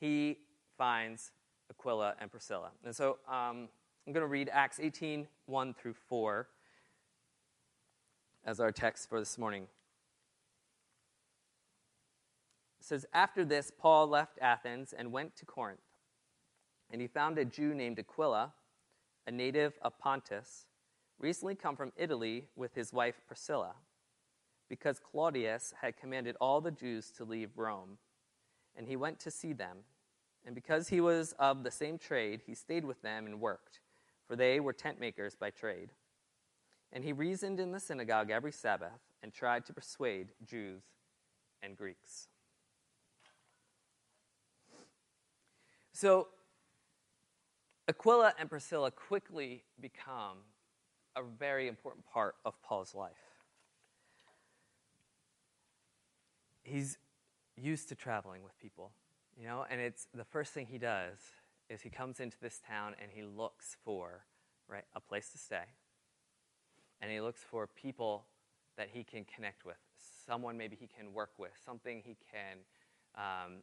he 0.00 0.38
finds 0.78 1.32
Aquila 1.68 2.14
and 2.18 2.30
Priscilla. 2.30 2.70
And 2.82 2.96
so 2.96 3.18
um, 3.28 3.68
I'm 4.06 4.14
going 4.14 4.22
to 4.22 4.26
read 4.26 4.48
Acts 4.50 4.80
18 4.80 5.26
1 5.44 5.74
through 5.74 5.92
4 6.08 6.48
as 8.46 8.58
our 8.58 8.72
text 8.72 9.10
for 9.10 9.18
this 9.18 9.36
morning. 9.36 9.64
It 12.80 12.86
says, 12.86 13.04
After 13.12 13.44
this, 13.44 13.70
Paul 13.70 14.06
left 14.06 14.38
Athens 14.40 14.94
and 14.96 15.12
went 15.12 15.36
to 15.36 15.44
Corinth. 15.44 15.80
And 16.90 17.02
he 17.02 17.08
found 17.08 17.36
a 17.36 17.44
Jew 17.44 17.74
named 17.74 17.98
Aquila, 17.98 18.54
a 19.26 19.30
native 19.30 19.74
of 19.82 19.98
Pontus, 19.98 20.64
recently 21.20 21.54
come 21.54 21.76
from 21.76 21.92
Italy 21.98 22.46
with 22.56 22.74
his 22.74 22.94
wife 22.94 23.20
Priscilla, 23.28 23.74
because 24.70 24.98
Claudius 24.98 25.74
had 25.82 25.98
commanded 25.98 26.34
all 26.40 26.62
the 26.62 26.70
Jews 26.70 27.10
to 27.18 27.24
leave 27.24 27.50
Rome. 27.56 27.98
And 28.76 28.86
he 28.86 28.96
went 28.96 29.18
to 29.20 29.30
see 29.30 29.52
them. 29.52 29.78
And 30.44 30.54
because 30.54 30.88
he 30.88 31.00
was 31.00 31.34
of 31.38 31.62
the 31.62 31.70
same 31.70 31.98
trade, 31.98 32.42
he 32.46 32.54
stayed 32.54 32.84
with 32.84 33.00
them 33.02 33.26
and 33.26 33.40
worked, 33.40 33.80
for 34.26 34.34
they 34.34 34.60
were 34.60 34.72
tent 34.72 34.98
makers 34.98 35.34
by 35.34 35.50
trade. 35.50 35.90
And 36.92 37.04
he 37.04 37.12
reasoned 37.12 37.60
in 37.60 37.72
the 37.72 37.80
synagogue 37.80 38.30
every 38.30 38.52
Sabbath 38.52 39.00
and 39.22 39.32
tried 39.32 39.64
to 39.66 39.72
persuade 39.72 40.32
Jews 40.44 40.82
and 41.62 41.76
Greeks. 41.76 42.28
So, 45.92 46.28
Aquila 47.88 48.34
and 48.38 48.48
Priscilla 48.48 48.90
quickly 48.90 49.64
become 49.80 50.38
a 51.14 51.22
very 51.22 51.68
important 51.68 52.04
part 52.06 52.34
of 52.44 52.60
Paul's 52.62 52.94
life. 52.94 53.12
He's 56.62 56.96
used 57.62 57.88
to 57.88 57.94
traveling 57.94 58.42
with 58.42 58.58
people, 58.58 58.90
you 59.38 59.46
know, 59.46 59.64
and 59.70 59.80
it's 59.80 60.06
the 60.14 60.24
first 60.24 60.52
thing 60.52 60.66
he 60.66 60.78
does 60.78 61.18
is 61.70 61.80
he 61.80 61.90
comes 61.90 62.20
into 62.20 62.36
this 62.40 62.60
town 62.66 62.94
and 63.00 63.10
he 63.12 63.22
looks 63.22 63.76
for, 63.84 64.24
right, 64.68 64.84
a 64.94 65.00
place 65.00 65.30
to 65.30 65.38
stay. 65.38 65.64
And 67.00 67.10
he 67.10 67.20
looks 67.20 67.40
for 67.40 67.66
people 67.66 68.24
that 68.76 68.88
he 68.92 69.04
can 69.04 69.24
connect 69.24 69.64
with, 69.64 69.76
someone 70.26 70.56
maybe 70.56 70.76
he 70.78 70.86
can 70.86 71.12
work 71.12 71.30
with, 71.38 71.52
something 71.64 72.02
he 72.04 72.16
can 72.30 72.58
um, 73.16 73.58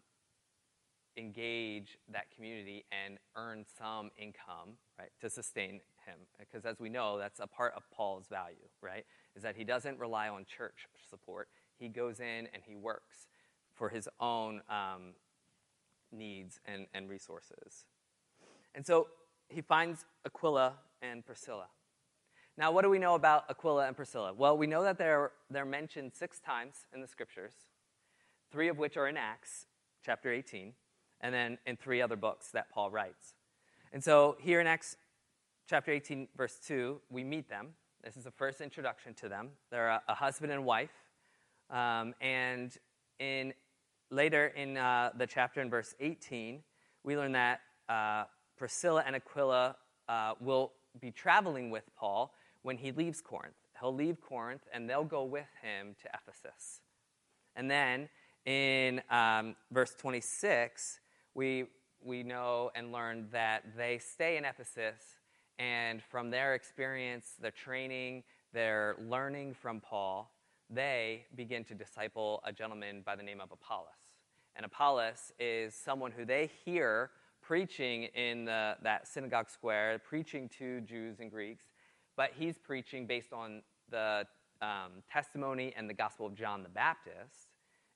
engage 1.18 1.98
that 2.12 2.26
community 2.36 2.86
and 2.92 3.18
earn 3.36 3.66
some 3.78 4.12
income, 4.18 4.78
right, 4.98 5.10
to 5.22 5.30
sustain 5.30 5.82
him. 6.06 6.18
Because 6.38 6.66
as 6.66 6.80
we 6.80 6.90
know, 6.90 7.18
that's 7.18 7.40
a 7.40 7.48
part 7.48 7.74
of 7.76 7.84
Paul's 7.92 8.28
value, 8.30 8.68
right, 8.82 9.06
is 9.36 9.44
that 9.44 9.56
he 9.56 9.64
doesn't 9.64 10.00
rely 10.00 10.30
on 10.30 10.46
church 10.46 10.88
support. 11.10 11.50
He 11.78 11.88
goes 11.88 12.20
in 12.20 12.48
and 12.54 12.62
he 12.66 12.76
works 12.76 13.28
for 13.80 13.90
his 13.90 14.08
own 14.20 14.62
um, 14.70 15.14
needs 16.12 16.60
and, 16.66 16.86
and 16.94 17.10
resources. 17.10 17.86
And 18.76 18.86
so 18.86 19.08
he 19.48 19.62
finds 19.62 20.06
Aquila 20.26 20.74
and 21.02 21.26
Priscilla. 21.26 21.68
Now, 22.58 22.72
what 22.72 22.84
do 22.84 22.90
we 22.90 23.00
know 23.00 23.16
about 23.16 23.46
Aquila 23.50 23.88
and 23.88 23.96
Priscilla? 23.96 24.34
Well, 24.34 24.58
we 24.58 24.68
know 24.68 24.84
that 24.84 24.98
they're, 24.98 25.32
they're 25.50 25.66
mentioned 25.66 26.12
six 26.14 26.40
times 26.40 26.86
in 26.94 27.00
the 27.00 27.08
scriptures, 27.08 27.54
three 28.52 28.68
of 28.68 28.78
which 28.78 28.98
are 28.98 29.08
in 29.08 29.16
Acts 29.16 29.66
chapter 30.06 30.32
18 30.32 30.74
and 31.22 31.34
then 31.34 31.58
in 31.66 31.78
three 31.78 32.02
other 32.02 32.16
books 32.16 32.52
that 32.52 32.70
Paul 32.70 32.92
writes. 32.92 33.34
And 33.94 34.04
so 34.04 34.38
here 34.40 34.60
in 34.60 34.68
Acts 34.68 34.98
chapter 35.70 35.92
18, 35.92 36.28
verse 36.36 36.60
2, 36.66 37.00
we 37.10 37.24
meet 37.24 37.50
them. 37.50 37.70
This 38.04 38.18
is 38.18 38.26
the 38.26 38.32
first 38.32 38.62
introduction 38.62 39.14
to 39.16 39.30
them. 39.30 39.50
They're 39.72 39.90
a, 39.90 40.02
a 40.10 40.16
husband 40.16 40.52
and 40.52 40.66
wife. 40.66 40.92
Um, 41.70 42.14
and 42.22 42.78
in, 43.20 43.54
later 44.12 44.48
in 44.48 44.78
uh, 44.78 45.12
the 45.18 45.28
chapter, 45.28 45.62
in 45.62 45.70
verse 45.70 45.96
18, 46.00 46.62
we 47.04 47.18
learn 47.18 47.32
that 47.34 47.62
uh, 47.88 48.24
Priscilla 48.58 49.04
and 49.06 49.16
Aquila 49.16 49.76
uh, 50.08 50.34
will 50.40 50.74
be 51.00 51.12
traveling 51.12 51.70
with 51.70 51.84
Paul 51.98 52.34
when 52.62 52.78
he 52.78 52.92
leaves 52.92 53.22
Corinth. 53.22 53.56
He'll 53.80 53.96
leave 53.96 54.20
Corinth 54.22 54.64
and 54.74 54.90
they'll 54.90 55.04
go 55.04 55.24
with 55.24 55.48
him 55.62 55.96
to 56.02 56.10
Ephesus. 56.14 56.82
And 57.56 57.70
then 57.70 58.10
in 58.46 59.02
um, 59.10 59.56
verse 59.72 59.96
26, 59.98 61.00
we, 61.36 61.66
we 62.04 62.24
know 62.24 62.72
and 62.76 62.92
learn 62.92 63.28
that 63.32 63.64
they 63.78 63.98
stay 63.98 64.38
in 64.38 64.46
Ephesus, 64.46 65.02
and 65.58 66.02
from 66.02 66.30
their 66.30 66.56
experience, 66.56 67.34
their 67.40 67.52
training, 67.52 68.24
their 68.54 68.96
learning 69.08 69.54
from 69.54 69.82
Paul, 69.82 70.32
they 70.70 71.26
begin 71.36 71.64
to 71.66 71.76
disciple 71.76 72.42
a 72.46 72.54
gentleman 72.54 73.02
by 73.06 73.16
the 73.16 73.24
name 73.24 73.42
of 73.42 73.52
Apollos. 73.52 73.99
And 74.56 74.66
Apollos 74.66 75.32
is 75.40 75.74
someone 75.74 76.12
who 76.12 76.26
they 76.26 76.50
hear 76.66 77.12
preaching 77.42 78.04
in 78.16 78.46
the, 78.46 78.76
that 78.84 79.08
synagogue 79.08 79.50
square, 79.50 80.00
preaching 80.00 80.50
to 80.60 80.82
Jews 80.82 81.20
and 81.20 81.32
Greeks, 81.32 81.66
but 82.16 82.32
he's 82.38 82.58
preaching 82.58 83.08
based 83.08 83.34
on 83.34 83.62
the 83.90 84.26
um, 84.62 85.02
testimony 85.12 85.74
and 85.76 85.90
the 85.90 85.94
gospel 85.94 86.26
of 86.26 86.36
John 86.36 86.64
the 86.64 86.70
Baptist 86.70 87.48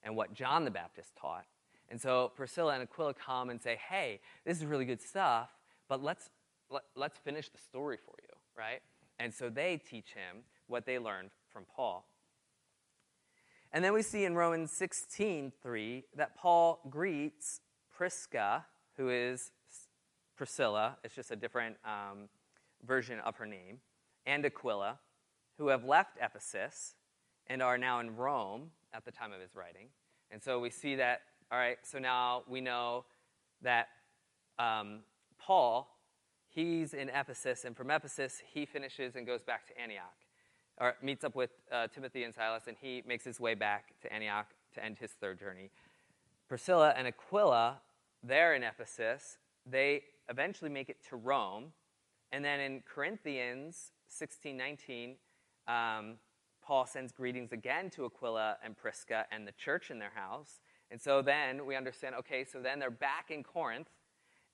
and 0.02 0.16
what 0.16 0.34
John 0.34 0.64
the 0.64 0.70
Baptist 0.70 1.14
taught. 1.16 1.44
And 1.90 2.00
so 2.00 2.32
Priscilla 2.34 2.74
and 2.74 2.82
Aquila 2.82 3.14
come 3.14 3.50
and 3.50 3.60
say, 3.60 3.78
hey, 3.88 4.20
this 4.44 4.58
is 4.58 4.64
really 4.64 4.84
good 4.84 5.02
stuff, 5.02 5.50
but 5.88 6.02
let's, 6.02 6.30
let, 6.70 6.82
us 6.82 6.88
let 6.96 7.10
us 7.12 7.18
finish 7.22 7.48
the 7.48 7.58
story 7.58 7.98
for 8.04 8.14
you, 8.22 8.34
right? 8.56 8.80
And 9.18 9.32
so 9.32 9.50
they 9.50 9.76
teach 9.76 10.08
him 10.14 10.42
what 10.66 10.86
they 10.86 10.98
learned 10.98 11.30
from 11.52 11.64
Paul. 11.76 12.06
And 13.74 13.84
then 13.84 13.92
we 13.92 14.02
see 14.02 14.24
in 14.24 14.36
Romans 14.36 14.70
16 14.70 15.52
3 15.60 16.04
that 16.16 16.36
Paul 16.36 16.80
greets 16.88 17.60
Prisca, 17.92 18.64
who 18.96 19.10
is 19.10 19.50
Priscilla, 20.36 20.96
it's 21.02 21.14
just 21.14 21.32
a 21.32 21.36
different 21.36 21.76
um, 21.84 22.28
version 22.86 23.18
of 23.18 23.36
her 23.36 23.46
name, 23.46 23.80
and 24.26 24.46
Aquila, 24.46 25.00
who 25.58 25.68
have 25.68 25.84
left 25.84 26.18
Ephesus 26.22 26.94
and 27.48 27.60
are 27.60 27.76
now 27.76 27.98
in 27.98 28.14
Rome 28.14 28.70
at 28.92 29.04
the 29.04 29.10
time 29.10 29.32
of 29.32 29.40
his 29.40 29.56
writing. 29.56 29.88
And 30.30 30.40
so 30.40 30.60
we 30.60 30.70
see 30.70 30.94
that 30.94 31.22
all 31.50 31.58
right, 31.58 31.78
so 31.82 31.98
now 31.98 32.42
we 32.48 32.60
know 32.60 33.04
that 33.62 33.88
um, 34.58 35.00
Paul, 35.38 35.98
he's 36.48 36.94
in 36.94 37.08
Ephesus, 37.08 37.64
and 37.64 37.76
from 37.76 37.90
Ephesus, 37.90 38.40
he 38.52 38.66
finishes 38.66 39.16
and 39.16 39.26
goes 39.26 39.42
back 39.42 39.66
to 39.66 39.80
Antioch, 39.80 40.14
or 40.78 40.94
meets 41.02 41.24
up 41.24 41.34
with 41.34 41.50
uh, 41.70 41.86
Timothy 41.88 42.24
and 42.24 42.34
Silas, 42.34 42.64
and 42.66 42.76
he 42.80 43.02
makes 43.06 43.24
his 43.24 43.38
way 43.38 43.54
back 43.54 43.94
to 44.02 44.12
Antioch 44.12 44.48
to 44.74 44.84
end 44.84 44.98
his 44.98 45.12
third 45.12 45.38
journey. 45.38 45.70
Priscilla 46.48 46.92
and 46.96 47.06
Aquila, 47.06 47.80
they're 48.22 48.54
in 48.54 48.62
Ephesus. 48.62 49.38
They 49.64 50.02
eventually 50.28 50.70
make 50.70 50.88
it 50.88 50.98
to 51.08 51.16
Rome. 51.16 51.72
And 52.32 52.44
then 52.44 52.60
in 52.60 52.82
Corinthians 52.82 53.92
16 54.08 54.56
19, 54.56 55.16
um, 55.68 56.14
Paul 56.62 56.86
sends 56.86 57.12
greetings 57.12 57.52
again 57.52 57.90
to 57.90 58.06
Aquila 58.06 58.56
and 58.64 58.76
Prisca 58.76 59.26
and 59.30 59.46
the 59.46 59.52
church 59.52 59.90
in 59.90 59.98
their 59.98 60.12
house. 60.14 60.60
And 60.90 61.00
so 61.00 61.22
then 61.22 61.66
we 61.66 61.76
understand, 61.76 62.14
okay, 62.16 62.44
so 62.44 62.60
then 62.60 62.78
they're 62.78 62.90
back 62.90 63.30
in 63.30 63.42
Corinth. 63.42 63.88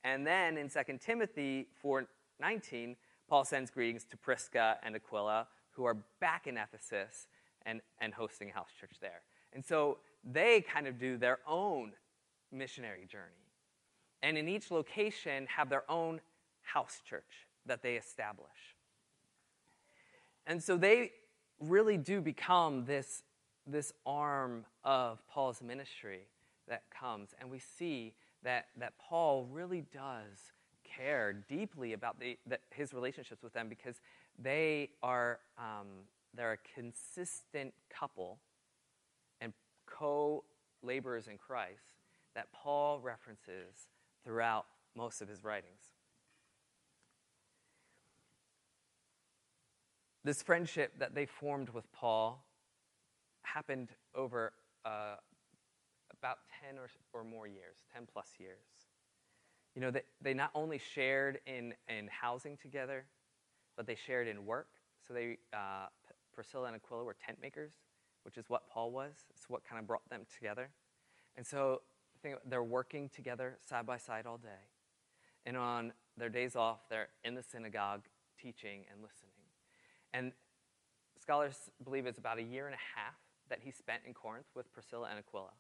And 0.05 0.27
then 0.27 0.57
in 0.57 0.69
2 0.69 0.99
Timothy 0.99 1.69
4:19, 1.83 2.97
Paul 3.29 3.45
sends 3.45 3.71
greetings 3.71 4.05
to 4.07 4.17
Prisca 4.17 4.79
and 4.83 4.97
Aquila, 4.97 5.47
who 5.81 5.87
are 5.87 5.97
back 6.21 6.47
in 6.47 6.59
Ephesus 6.59 7.27
and, 7.65 7.81
and 8.03 8.13
hosting 8.13 8.51
a 8.51 8.53
house 8.53 8.69
church 8.79 8.97
there. 9.01 9.23
And 9.55 9.65
so 9.65 9.97
they 10.31 10.61
kind 10.61 10.87
of 10.87 10.99
do 10.99 11.17
their 11.17 11.39
own 11.49 11.93
missionary 12.53 13.07
journey. 13.07 13.49
And 14.23 14.37
in 14.37 14.47
each 14.47 14.71
location 14.71 15.47
have 15.47 15.71
their 15.71 15.91
own 15.91 16.21
house 16.61 17.01
church 17.09 17.49
that 17.65 17.83
they 17.83 17.95
establish. 17.95 18.77
And 20.47 20.63
so 20.63 20.77
they 20.77 21.13
really 21.61 21.97
do 21.97 22.21
become 22.21 22.85
this 22.85 23.23
this 23.67 23.93
arm 24.05 24.65
of 24.85 25.27
Paul's 25.29 25.63
ministry 25.63 26.27
that 26.69 26.83
comes. 26.91 27.31
And 27.41 27.51
we 27.51 27.59
see 27.59 28.15
that, 28.43 28.67
that 28.79 28.95
Paul 28.99 29.47
really 29.51 29.85
does 29.93 30.53
care 30.85 31.33
deeply 31.33 31.93
about 31.93 32.19
the, 32.19 32.37
his 32.71 32.93
relationships 32.93 33.43
with 33.43 33.53
them 33.53 33.69
because 33.69 34.01
they 34.43 34.91
are 35.03 35.41
um, 35.59 35.87
they're 36.35 36.53
a 36.53 36.75
consistent 36.75 37.75
couple 37.91 38.39
and 39.41 39.53
co-laborers 39.87 41.29
in 41.29 41.37
Christ 41.37 41.95
that 42.35 42.53
Paul 42.53 43.01
references 43.01 43.89
throughout 44.25 44.67
most 44.97 45.21
of 45.21 45.29
his 45.29 45.45
writings. 45.45 45.81
This 50.23 50.43
friendship 50.43 50.93
that 50.99 51.15
they 51.15 51.27
formed 51.27 51.71
with 51.71 51.91
Paul 51.93 52.45
happened 53.43 53.89
over 54.15 54.53
uh, 54.85 55.17
about 56.13 56.39
10 56.67 56.79
or, 56.79 56.89
or 57.13 57.25
more 57.25 57.47
years, 57.47 57.77
10 57.95 58.07
plus 58.13 58.29
years. 58.39 58.59
You 59.75 59.81
know, 59.81 59.91
they, 59.91 60.03
they 60.21 60.35
not 60.35 60.51
only 60.55 60.79
shared 60.79 61.41
in, 61.47 61.73
in 61.89 62.09
housing 62.09 62.59
together, 62.59 63.07
but 63.81 63.87
they 63.87 63.95
shared 63.95 64.29
in 64.29 64.45
work. 64.45 64.69
So 65.09 65.15
they, 65.15 65.39
uh, 65.55 65.87
Priscilla 66.35 66.67
and 66.67 66.77
Aquila 66.77 67.03
were 67.03 67.17
tent 67.25 67.39
makers, 67.41 67.73
which 68.25 68.37
is 68.37 68.45
what 68.49 68.69
Paul 68.69 68.91
was. 68.91 69.15
It's 69.31 69.49
what 69.49 69.65
kind 69.65 69.81
of 69.81 69.87
brought 69.87 70.07
them 70.11 70.27
together. 70.37 70.69
And 71.35 71.47
so 71.47 71.81
they're 72.45 72.63
working 72.63 73.09
together 73.09 73.57
side 73.67 73.87
by 73.87 73.97
side 73.97 74.27
all 74.27 74.37
day. 74.37 74.69
And 75.47 75.57
on 75.57 75.95
their 76.19 76.29
days 76.29 76.57
off, 76.57 76.81
they're 76.91 77.09
in 77.25 77.35
the 77.35 77.43
synagogue 77.43 78.03
teaching 78.39 78.85
and 78.93 79.01
listening. 79.01 79.33
And 80.13 80.33
scholars 81.19 81.71
believe 81.83 82.05
it's 82.05 82.19
about 82.19 82.37
a 82.37 82.43
year 82.43 82.67
and 82.67 82.75
a 82.75 82.99
half 83.01 83.15
that 83.49 83.61
he 83.65 83.71
spent 83.71 84.03
in 84.07 84.13
Corinth 84.13 84.49
with 84.55 84.71
Priscilla 84.75 85.09
and 85.09 85.19
Aquila. 85.19 85.53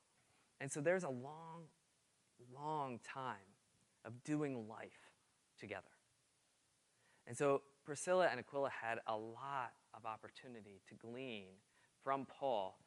And 0.60 0.70
so 0.70 0.82
there's 0.82 1.04
a 1.04 1.08
long, 1.08 1.62
long 2.54 3.00
time 3.02 3.48
of 4.04 4.22
doing 4.24 4.68
life 4.68 5.08
together. 5.58 5.88
And 7.26 7.34
so 7.34 7.62
Priscilla 7.90 8.28
and 8.30 8.38
Aquila 8.38 8.70
had 8.70 9.00
a 9.08 9.16
lot 9.16 9.72
of 9.94 10.06
opportunity 10.06 10.80
to 10.88 10.94
glean 10.94 11.48
from 12.04 12.24
Paul 12.24 12.78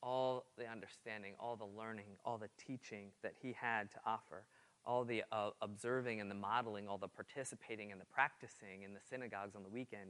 all 0.00 0.44
the 0.56 0.64
understanding, 0.70 1.32
all 1.40 1.56
the 1.56 1.66
learning, 1.66 2.04
all 2.24 2.38
the 2.38 2.50
teaching 2.56 3.08
that 3.24 3.32
he 3.42 3.52
had 3.60 3.90
to 3.90 3.96
offer, 4.06 4.44
all 4.86 5.04
the 5.04 5.24
uh, 5.32 5.50
observing 5.60 6.20
and 6.20 6.30
the 6.30 6.36
modeling, 6.36 6.86
all 6.86 6.98
the 6.98 7.08
participating 7.08 7.90
and 7.90 8.00
the 8.00 8.04
practicing 8.04 8.84
in 8.84 8.94
the 8.94 9.00
synagogues 9.10 9.56
on 9.56 9.64
the 9.64 9.68
weekend, 9.68 10.08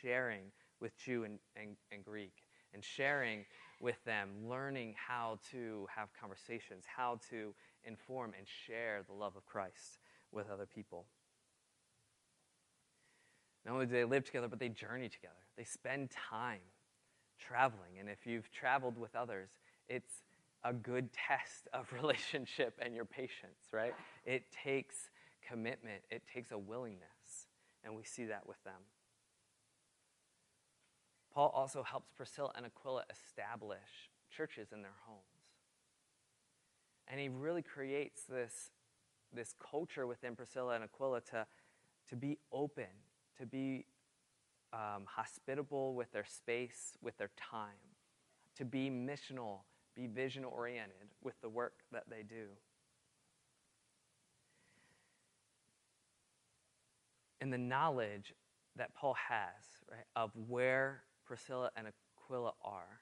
sharing 0.00 0.52
with 0.80 0.96
Jew 0.96 1.24
and, 1.24 1.40
and, 1.56 1.70
and 1.90 2.04
Greek, 2.04 2.34
and 2.72 2.84
sharing 2.84 3.44
with 3.80 3.96
them, 4.04 4.28
learning 4.48 4.94
how 4.96 5.40
to 5.50 5.88
have 5.92 6.08
conversations, 6.12 6.84
how 6.86 7.18
to 7.30 7.52
inform 7.82 8.32
and 8.38 8.46
share 8.46 9.02
the 9.08 9.12
love 9.12 9.34
of 9.34 9.44
Christ 9.44 9.98
with 10.30 10.48
other 10.48 10.66
people. 10.72 11.06
Not 13.64 13.74
only 13.74 13.86
do 13.86 13.92
they 13.92 14.04
live 14.04 14.24
together, 14.24 14.48
but 14.48 14.58
they 14.58 14.68
journey 14.68 15.08
together. 15.08 15.34
They 15.56 15.64
spend 15.64 16.10
time 16.10 16.60
traveling. 17.38 17.98
And 18.00 18.08
if 18.08 18.26
you've 18.26 18.50
traveled 18.50 18.98
with 18.98 19.14
others, 19.14 19.50
it's 19.88 20.22
a 20.64 20.72
good 20.72 21.10
test 21.28 21.68
of 21.72 21.92
relationship 21.92 22.78
and 22.80 22.94
your 22.94 23.04
patience, 23.04 23.68
right? 23.72 23.94
It 24.24 24.44
takes 24.64 25.10
commitment, 25.46 26.02
it 26.10 26.22
takes 26.32 26.50
a 26.50 26.58
willingness. 26.58 27.46
And 27.84 27.96
we 27.96 28.04
see 28.04 28.26
that 28.26 28.46
with 28.46 28.62
them. 28.64 28.80
Paul 31.34 31.52
also 31.54 31.82
helps 31.82 32.10
Priscilla 32.16 32.52
and 32.56 32.66
Aquila 32.66 33.04
establish 33.10 34.10
churches 34.34 34.68
in 34.72 34.82
their 34.82 34.94
homes. 35.06 35.22
And 37.08 37.18
he 37.18 37.28
really 37.28 37.62
creates 37.62 38.24
this, 38.24 38.70
this 39.34 39.54
culture 39.70 40.06
within 40.06 40.36
Priscilla 40.36 40.74
and 40.74 40.84
Aquila 40.84 41.20
to, 41.32 41.46
to 42.10 42.16
be 42.16 42.38
open, 42.52 42.84
to 43.38 43.46
be 43.46 43.86
um, 44.72 45.04
hospitable 45.06 45.94
with 45.94 46.12
their 46.12 46.24
space, 46.24 46.96
with 47.02 47.16
their 47.18 47.30
time, 47.36 47.68
to 48.56 48.64
be 48.64 48.90
missional, 48.90 49.60
be 49.94 50.06
vision 50.06 50.44
oriented 50.44 51.14
with 51.22 51.40
the 51.40 51.48
work 51.48 51.74
that 51.92 52.04
they 52.08 52.22
do. 52.22 52.46
And 57.40 57.52
the 57.52 57.58
knowledge 57.58 58.34
that 58.76 58.94
Paul 58.94 59.16
has 59.28 59.82
right, 59.90 60.04
of 60.16 60.30
where 60.48 61.02
Priscilla 61.26 61.70
and 61.76 61.88
Aquila 61.88 62.52
are, 62.64 63.00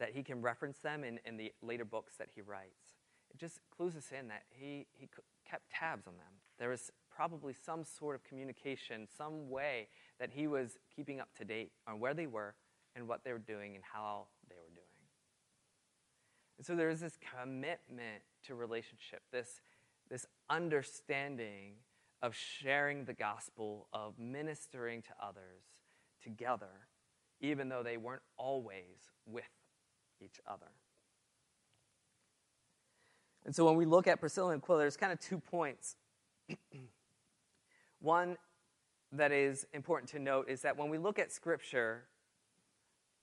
that 0.00 0.10
he 0.10 0.22
can 0.22 0.42
reference 0.42 0.78
them 0.78 1.04
in, 1.04 1.20
in 1.24 1.36
the 1.36 1.52
later 1.62 1.84
books 1.84 2.14
that 2.16 2.28
he 2.34 2.40
writes, 2.40 2.96
it 3.30 3.38
just 3.38 3.60
clues 3.76 3.96
us 3.96 4.10
in 4.18 4.28
that 4.28 4.42
he, 4.50 4.86
he 4.92 5.08
kept 5.48 5.70
tabs 5.70 6.06
on 6.06 6.14
them. 6.14 6.40
There 6.58 6.70
was 6.70 6.90
probably 7.14 7.54
some 7.54 7.84
sort 7.84 8.14
of 8.14 8.24
communication, 8.24 9.06
some 9.16 9.50
way 9.50 9.88
that 10.18 10.30
he 10.30 10.46
was 10.46 10.78
keeping 10.94 11.20
up 11.20 11.28
to 11.38 11.44
date 11.44 11.72
on 11.86 12.00
where 12.00 12.14
they 12.14 12.26
were 12.26 12.54
and 12.94 13.08
what 13.08 13.24
they 13.24 13.32
were 13.32 13.38
doing 13.38 13.74
and 13.74 13.84
how 13.84 14.26
they 14.48 14.56
were 14.56 14.74
doing. 14.74 14.86
And 16.58 16.66
so 16.66 16.76
there's 16.76 17.00
this 17.00 17.18
commitment 17.36 18.22
to 18.46 18.54
relationship, 18.54 19.22
this, 19.32 19.60
this 20.10 20.26
understanding 20.48 21.74
of 22.22 22.36
sharing 22.36 23.04
the 23.04 23.14
gospel, 23.14 23.88
of 23.92 24.18
ministering 24.18 25.02
to 25.02 25.08
others 25.20 25.64
together, 26.22 26.86
even 27.40 27.68
though 27.68 27.82
they 27.82 27.96
weren't 27.96 28.22
always 28.36 29.10
with 29.26 29.44
each 30.20 30.40
other. 30.46 30.70
And 33.44 33.54
so 33.54 33.64
when 33.64 33.74
we 33.74 33.84
look 33.84 34.06
at 34.06 34.20
Priscilla 34.20 34.52
and 34.52 34.62
Aquila, 34.62 34.78
there's 34.78 34.96
kind 34.96 35.12
of 35.12 35.18
two 35.18 35.38
points. 35.38 35.96
One 38.02 38.36
that 39.12 39.30
is 39.30 39.64
important 39.72 40.10
to 40.10 40.18
note 40.18 40.48
is 40.48 40.60
that 40.62 40.76
when 40.76 40.90
we 40.90 40.98
look 40.98 41.18
at 41.18 41.30
Scripture, 41.30 42.04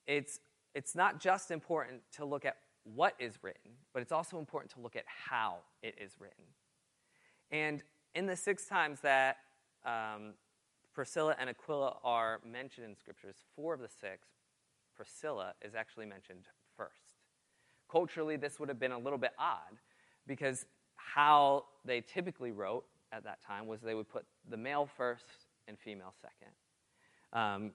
it's, 0.08 0.40
it's 0.74 0.96
not 0.96 1.20
just 1.20 1.52
important 1.52 2.02
to 2.14 2.26
look 2.26 2.46
at 2.46 2.56
what 2.84 3.14
is 3.20 3.38
written, 3.42 3.72
but 3.94 4.02
it's 4.02 4.14
also 4.14 4.40
important 4.40 4.72
to 4.74 4.80
look 4.80 4.96
at 4.96 5.04
how 5.06 5.58
it 5.84 5.96
is 6.02 6.14
written. 6.20 6.46
And 7.52 7.84
in 8.16 8.26
the 8.26 8.38
six 8.38 8.68
times 8.68 9.02
that 9.02 9.38
um, 9.86 10.34
Priscilla 10.94 11.36
and 11.38 11.50
Aquila 11.50 11.98
are 12.04 12.40
mentioned 12.50 12.88
in 12.88 12.96
Scriptures, 12.96 13.36
four 13.56 13.74
of 13.74 13.82
the 13.82 13.90
six, 13.90 14.28
Priscilla 14.96 15.56
is 15.62 15.76
actually 15.76 16.06
mentioned 16.06 16.46
first. 16.78 17.18
Culturally, 17.92 18.38
this 18.38 18.60
would 18.60 18.70
have 18.70 18.80
been 18.80 18.92
a 18.94 18.98
little 19.00 19.20
bit 19.20 19.32
odd 19.38 19.78
because 20.26 20.66
how 20.96 21.66
they 21.84 22.00
typically 22.00 22.52
wrote 22.52 22.86
at 23.12 23.24
that 23.24 23.40
time 23.46 23.68
was 23.68 23.82
they 23.82 23.96
would 23.96 24.10
put 24.10 24.26
the 24.50 24.58
male 24.58 24.88
first 24.98 25.26
and 25.68 25.78
female 25.78 26.14
second. 26.22 26.54
Um, 27.34 27.72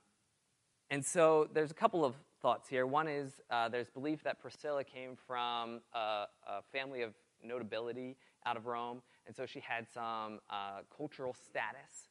and 0.90 1.04
so 1.04 1.48
there's 1.52 1.70
a 1.70 1.74
couple 1.74 2.04
of 2.04 2.14
thoughts 2.42 2.68
here. 2.68 2.86
One 2.86 3.08
is 3.08 3.40
uh, 3.50 3.68
there's 3.68 3.88
belief 3.88 4.22
that 4.24 4.40
Priscilla 4.40 4.84
came 4.84 5.16
from 5.26 5.80
a, 5.94 6.26
a, 6.46 6.62
family 6.72 7.02
of 7.02 7.14
notability 7.42 8.16
out 8.44 8.56
of 8.56 8.66
Rome, 8.66 9.02
and 9.26 9.34
so 9.34 9.46
she 9.46 9.60
had 9.60 9.86
some 9.92 10.40
uh, 10.50 10.80
cultural 10.94 11.34
status, 11.34 12.10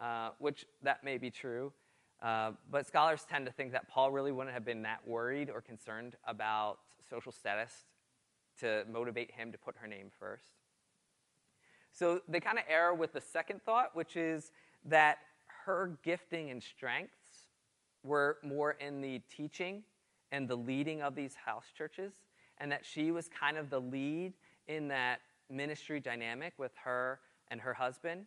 uh, 0.00 0.30
which 0.38 0.66
that 0.82 1.04
may 1.04 1.16
be 1.16 1.30
true. 1.30 1.72
Uh, 2.20 2.52
but 2.70 2.86
scholars 2.86 3.24
tend 3.28 3.46
to 3.46 3.52
think 3.52 3.72
that 3.72 3.88
Paul 3.88 4.10
really 4.10 4.32
wouldn't 4.32 4.52
have 4.52 4.64
been 4.64 4.82
that 4.82 5.06
worried 5.06 5.48
or 5.48 5.60
concerned 5.60 6.16
about 6.26 6.78
social 7.08 7.32
status 7.32 7.86
to 8.60 8.84
motivate 8.92 9.30
him 9.30 9.52
to 9.52 9.58
put 9.58 9.74
her 9.78 9.86
name 9.86 10.10
first. 10.18 10.59
So 11.92 12.20
they 12.28 12.40
kind 12.40 12.58
of 12.58 12.64
err 12.68 12.94
with 12.94 13.12
the 13.12 13.20
second 13.20 13.62
thought, 13.62 13.94
which 13.94 14.16
is 14.16 14.52
that 14.84 15.18
her 15.64 15.98
gifting 16.02 16.50
and 16.50 16.62
strengths 16.62 17.48
were 18.02 18.38
more 18.42 18.72
in 18.72 19.00
the 19.00 19.20
teaching 19.34 19.82
and 20.32 20.48
the 20.48 20.56
leading 20.56 21.02
of 21.02 21.14
these 21.14 21.34
house 21.34 21.66
churches, 21.76 22.12
and 22.58 22.70
that 22.72 22.84
she 22.84 23.10
was 23.10 23.28
kind 23.28 23.56
of 23.56 23.68
the 23.68 23.80
lead 23.80 24.32
in 24.68 24.88
that 24.88 25.20
ministry 25.50 26.00
dynamic 26.00 26.54
with 26.56 26.72
her 26.84 27.18
and 27.48 27.60
her 27.60 27.74
husband. 27.74 28.26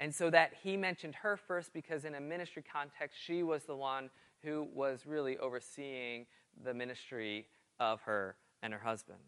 And 0.00 0.12
so 0.14 0.30
that 0.30 0.52
he 0.62 0.76
mentioned 0.76 1.14
her 1.16 1.36
first 1.36 1.72
because, 1.72 2.04
in 2.04 2.14
a 2.14 2.20
ministry 2.20 2.64
context, 2.72 3.18
she 3.22 3.42
was 3.42 3.64
the 3.64 3.76
one 3.76 4.10
who 4.42 4.66
was 4.74 5.06
really 5.06 5.38
overseeing 5.38 6.26
the 6.64 6.74
ministry 6.74 7.46
of 7.78 8.00
her 8.02 8.36
and 8.62 8.72
her 8.72 8.80
husband. 8.80 9.18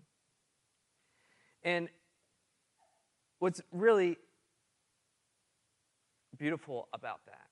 And 1.62 1.88
what's 3.38 3.60
really 3.72 4.16
beautiful 6.36 6.88
about 6.92 7.20
that 7.26 7.48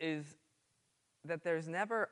is 0.00 0.36
that 1.24 1.42
there's 1.44 1.68
never, 1.68 2.08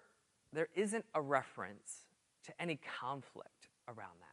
there 0.52 0.68
isn't 0.74 1.04
a 1.14 1.20
reference 1.20 2.06
to 2.44 2.52
any 2.60 2.78
conflict 3.00 3.68
around 3.88 4.16
that. 4.20 4.26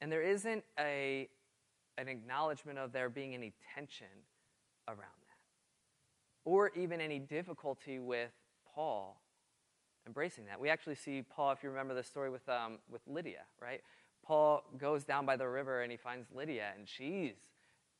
And 0.00 0.12
there 0.12 0.22
isn't 0.22 0.64
a, 0.78 1.28
an 1.98 2.08
acknowledgement 2.08 2.78
of 2.78 2.92
there 2.92 3.08
being 3.08 3.34
any 3.34 3.52
tension 3.74 4.06
around 4.88 4.98
that, 4.98 6.50
or 6.50 6.70
even 6.76 7.00
any 7.00 7.18
difficulty 7.18 7.98
with 7.98 8.30
Paul 8.74 9.20
embracing 10.06 10.46
that. 10.46 10.60
We 10.60 10.68
actually 10.68 10.94
see 10.94 11.22
Paul, 11.22 11.52
if 11.52 11.62
you 11.62 11.70
remember 11.70 11.94
the 11.94 12.02
story 12.02 12.30
with, 12.30 12.48
um, 12.48 12.78
with 12.90 13.02
Lydia, 13.06 13.42
right? 13.60 13.80
Paul 14.26 14.64
goes 14.76 15.04
down 15.04 15.24
by 15.24 15.36
the 15.36 15.48
river 15.48 15.82
and 15.82 15.90
he 15.90 15.96
finds 15.96 16.26
Lydia, 16.34 16.72
and 16.76 16.88
she's 16.88 17.36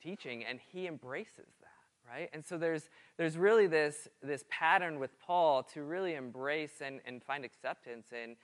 teaching, 0.03 0.45
and 0.45 0.59
he 0.73 0.87
embraces 0.87 1.55
that, 1.61 2.13
right? 2.13 2.29
And 2.33 2.45
so 2.45 2.59
there's, 2.59 2.89
there's 3.17 3.37
really 3.37 3.67
this, 3.67 4.09
this 4.23 4.45
pattern 4.51 4.99
with 4.99 5.11
Paul 5.21 5.63
to 5.75 5.83
really 5.83 6.15
embrace 6.15 6.81
and, 6.81 7.01
and 7.07 7.23
find 7.23 7.45
acceptance 7.45 8.09
in, 8.13 8.37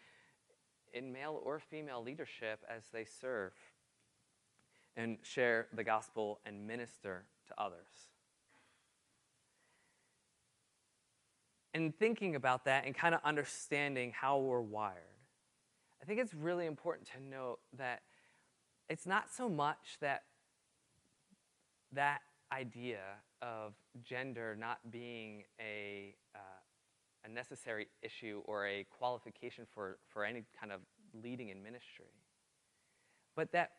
in 0.92 1.12
male 1.12 1.40
or 1.45 1.59
female 1.59 2.03
leadership 2.03 2.61
as 2.68 2.83
they 2.92 3.05
serve 3.05 3.53
and 4.97 5.18
share 5.23 5.66
the 5.73 5.85
gospel 5.85 6.38
and 6.47 6.66
minister 6.66 7.25
to 7.49 7.55
others. 7.61 8.11
And 11.75 11.99
thinking 11.99 12.37
about 12.37 12.66
that 12.66 12.85
and 12.85 12.95
kind 12.95 13.14
of 13.14 13.23
understanding 13.25 14.12
how 14.14 14.38
we're 14.38 14.61
wired 14.61 15.12
I 16.03 16.05
think 16.05 16.19
it's 16.19 16.35
really 16.35 16.67
important 16.67 17.09
to 17.12 17.23
note 17.23 17.61
that 17.79 18.03
it's 18.88 19.07
not 19.07 19.31
so 19.33 19.49
much 19.49 19.99
that 20.01 20.23
that 21.93 22.21
idea 22.53 23.01
of 23.41 23.75
gender 24.03 24.57
not 24.59 24.79
being 24.91 25.45
a, 25.61 26.15
uh, 26.35 26.38
a 27.25 27.29
necessary 27.29 27.87
issue 28.03 28.43
or 28.47 28.67
a 28.67 28.85
qualification 28.91 29.65
for, 29.73 29.99
for 30.09 30.25
any 30.25 30.43
kind 30.59 30.73
of 30.73 30.81
leading 31.23 31.51
in 31.51 31.62
ministry. 31.62 32.12
But 33.37 33.53
that, 33.53 33.71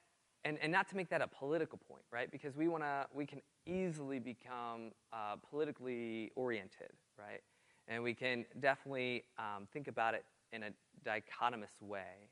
and, 0.46 0.58
and 0.62 0.72
not 0.72 0.88
to 0.90 0.96
make 0.96 1.10
that 1.10 1.22
a 1.22 1.28
political 1.28 1.78
point, 1.78 2.04
right? 2.12 2.32
Because 2.32 2.56
we 2.56 2.68
want 2.68 2.84
to, 2.84 3.06
we 3.14 3.26
can 3.26 3.42
easily 3.66 4.20
become 4.20 4.92
uh, 5.12 5.36
politically 5.50 6.32
oriented, 6.36 6.92
right? 7.20 7.42
And 7.88 8.02
we 8.02 8.14
can 8.14 8.46
definitely 8.60 9.26
um, 9.38 9.68
think 9.74 9.88
about 9.88 10.14
it 10.14 10.24
in 10.54 10.64
a 10.64 10.70
dichotomous 11.04 11.82
way 11.82 12.30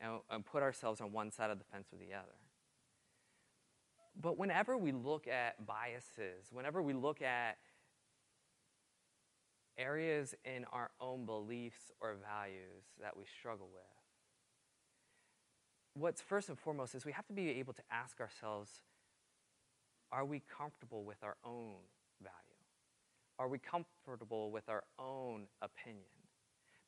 and, 0.00 0.20
and 0.30 0.44
put 0.44 0.62
ourselves 0.62 1.00
on 1.00 1.12
one 1.12 1.30
side 1.30 1.50
of 1.50 1.58
the 1.58 1.64
fence 1.64 1.88
or 1.92 1.98
the 1.98 2.14
other. 2.14 2.38
But 4.20 4.38
whenever 4.38 4.76
we 4.76 4.92
look 4.92 5.26
at 5.26 5.66
biases, 5.66 6.46
whenever 6.52 6.82
we 6.82 6.92
look 6.92 7.20
at 7.20 7.56
areas 9.76 10.34
in 10.44 10.64
our 10.72 10.90
own 11.00 11.26
beliefs 11.26 11.90
or 12.00 12.14
values 12.30 12.84
that 13.00 13.16
we 13.16 13.24
struggle 13.40 13.68
with, 13.72 13.82
what's 15.94 16.20
first 16.20 16.48
and 16.48 16.58
foremost 16.58 16.94
is 16.94 17.04
we 17.04 17.12
have 17.12 17.26
to 17.26 17.32
be 17.32 17.50
able 17.50 17.72
to 17.72 17.82
ask 17.90 18.20
ourselves 18.20 18.80
are 20.12 20.24
we 20.24 20.42
comfortable 20.56 21.02
with 21.02 21.16
our 21.24 21.36
own 21.44 21.74
value? 22.22 22.54
Are 23.38 23.48
we 23.48 23.58
comfortable 23.58 24.52
with 24.52 24.68
our 24.68 24.84
own 24.96 25.46
opinion? 25.60 26.04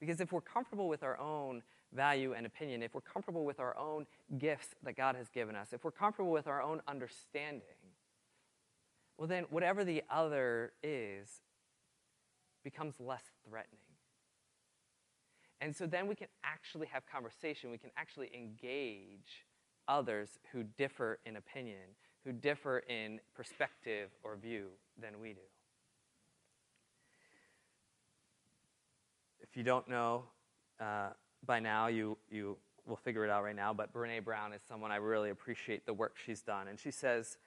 Because 0.00 0.20
if 0.20 0.32
we're 0.32 0.40
comfortable 0.40 0.88
with 0.88 1.02
our 1.02 1.18
own 1.18 1.62
value 1.92 2.34
and 2.34 2.46
opinion, 2.46 2.82
if 2.82 2.94
we're 2.94 3.00
comfortable 3.00 3.44
with 3.44 3.60
our 3.60 3.76
own 3.78 4.06
gifts 4.38 4.74
that 4.82 4.96
God 4.96 5.16
has 5.16 5.28
given 5.28 5.56
us, 5.56 5.72
if 5.72 5.84
we're 5.84 5.90
comfortable 5.90 6.30
with 6.30 6.46
our 6.46 6.62
own 6.62 6.82
understanding, 6.86 7.62
well, 9.16 9.28
then 9.28 9.44
whatever 9.50 9.84
the 9.84 10.02
other 10.10 10.72
is 10.82 11.40
becomes 12.62 13.00
less 13.00 13.22
threatening. 13.48 13.80
And 15.60 15.74
so 15.74 15.86
then 15.86 16.06
we 16.06 16.14
can 16.14 16.28
actually 16.44 16.86
have 16.88 17.06
conversation, 17.06 17.70
we 17.70 17.78
can 17.78 17.90
actually 17.96 18.30
engage 18.34 19.46
others 19.88 20.38
who 20.52 20.64
differ 20.64 21.18
in 21.24 21.36
opinion, 21.36 21.96
who 22.24 22.32
differ 22.32 22.80
in 22.80 23.20
perspective 23.34 24.10
or 24.22 24.36
view 24.36 24.66
than 25.00 25.20
we 25.20 25.32
do. 25.32 25.40
If 29.50 29.56
you 29.56 29.62
don't 29.62 29.88
know, 29.88 30.24
uh, 30.80 31.10
by 31.44 31.60
now 31.60 31.86
you, 31.86 32.18
you 32.30 32.56
will 32.86 32.96
figure 32.96 33.24
it 33.24 33.30
out 33.30 33.44
right 33.44 33.56
now, 33.56 33.72
but 33.72 33.92
Brene 33.92 34.24
Brown 34.24 34.52
is 34.52 34.62
someone 34.68 34.90
I 34.90 34.96
really 34.96 35.30
appreciate 35.30 35.86
the 35.86 35.94
work 35.94 36.16
she's 36.24 36.42
done. 36.42 36.68
And 36.68 36.78
she 36.78 36.90
says, 36.90 37.38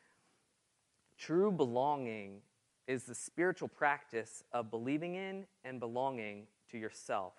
True 1.18 1.52
belonging 1.52 2.42
is 2.88 3.04
the 3.04 3.16
spiritual 3.16 3.68
practice 3.68 4.44
of 4.52 4.72
believing 4.72 5.16
in 5.16 5.46
and 5.64 5.80
belonging 5.80 6.48
to 6.72 6.78
yourself 6.78 7.34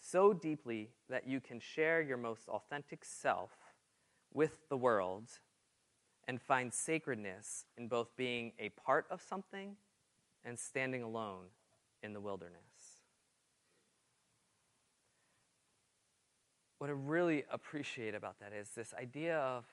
so 0.00 0.32
deeply 0.32 0.90
that 1.08 1.26
you 1.26 1.40
can 1.40 1.60
share 1.60 2.00
your 2.00 2.16
most 2.16 2.48
authentic 2.48 3.04
self 3.04 3.50
with 4.32 4.68
the 4.68 4.76
world 4.76 5.28
and 6.26 6.40
find 6.40 6.72
sacredness 6.72 7.64
in 7.76 7.88
both 7.88 8.14
being 8.16 8.52
a 8.58 8.68
part 8.70 9.06
of 9.10 9.22
something 9.22 9.76
and 10.44 10.58
standing 10.58 11.02
alone 11.02 11.46
in 12.02 12.12
the 12.12 12.20
wilderness. 12.20 12.67
What 16.78 16.90
I 16.90 16.94
really 16.94 17.44
appreciate 17.50 18.14
about 18.14 18.38
that 18.40 18.52
is 18.52 18.70
this 18.70 18.94
idea 19.00 19.38
of, 19.38 19.64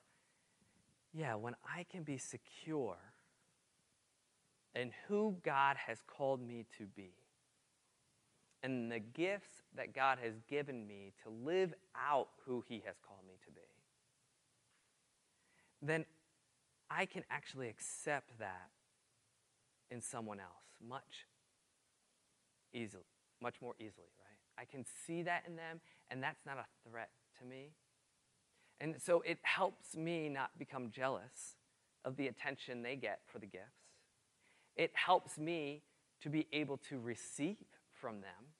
yeah, 1.14 1.36
when 1.36 1.56
I 1.64 1.84
can 1.84 2.04
be 2.04 2.18
secure 2.18 2.98
in 4.74 4.92
who 5.08 5.38
God 5.44 5.78
has 5.78 6.00
called 6.06 6.46
me 6.46 6.66
to 6.78 6.86
be 6.86 7.12
and 8.64 8.92
the 8.92 9.00
gifts 9.00 9.62
that 9.76 9.94
God 9.94 10.18
has 10.24 10.34
given 10.50 10.88
me 10.88 11.14
to 11.24 11.30
live 11.30 11.74
out 11.96 12.30
who 12.46 12.64
He 12.68 12.82
has 12.86 12.96
called 13.08 13.22
me 13.28 13.36
to 13.46 13.52
be, 13.52 13.62
then 15.84 16.06
I 16.90 17.06
can 17.06 17.24
actually 17.30 17.70
accept 17.70 18.40
that 18.40 18.70
in 19.92 20.02
someone 20.02 20.40
else 20.40 20.50
much 20.86 21.28
easily, 22.74 23.04
much 23.42 23.56
more 23.62 23.76
easily, 23.80 24.10
right? 24.20 24.25
I 24.58 24.66
can 24.66 24.86
see 25.06 25.24
that 25.24 25.44
in 25.48 25.56
them 25.56 25.82
and 26.10 26.22
that's 26.22 26.46
not 26.46 26.58
a 26.58 26.90
threat 26.90 27.10
to 27.40 27.46
me. 27.46 27.72
And 28.80 28.96
so 29.02 29.22
it 29.22 29.40
helps 29.44 29.96
me 29.96 30.30
not 30.30 30.58
become 30.58 30.92
jealous 30.92 31.56
of 32.04 32.18
the 32.18 32.28
attention 32.28 32.82
they 32.82 32.96
get 32.96 33.20
for 33.26 33.40
the 33.40 33.46
gifts. 33.46 33.64
It 34.76 34.92
helps 34.94 35.38
me 35.38 35.82
to 36.22 36.30
be 36.30 36.48
able 36.52 36.78
to 36.90 37.00
receive 37.00 37.58
from 37.92 38.22
them 38.22 38.54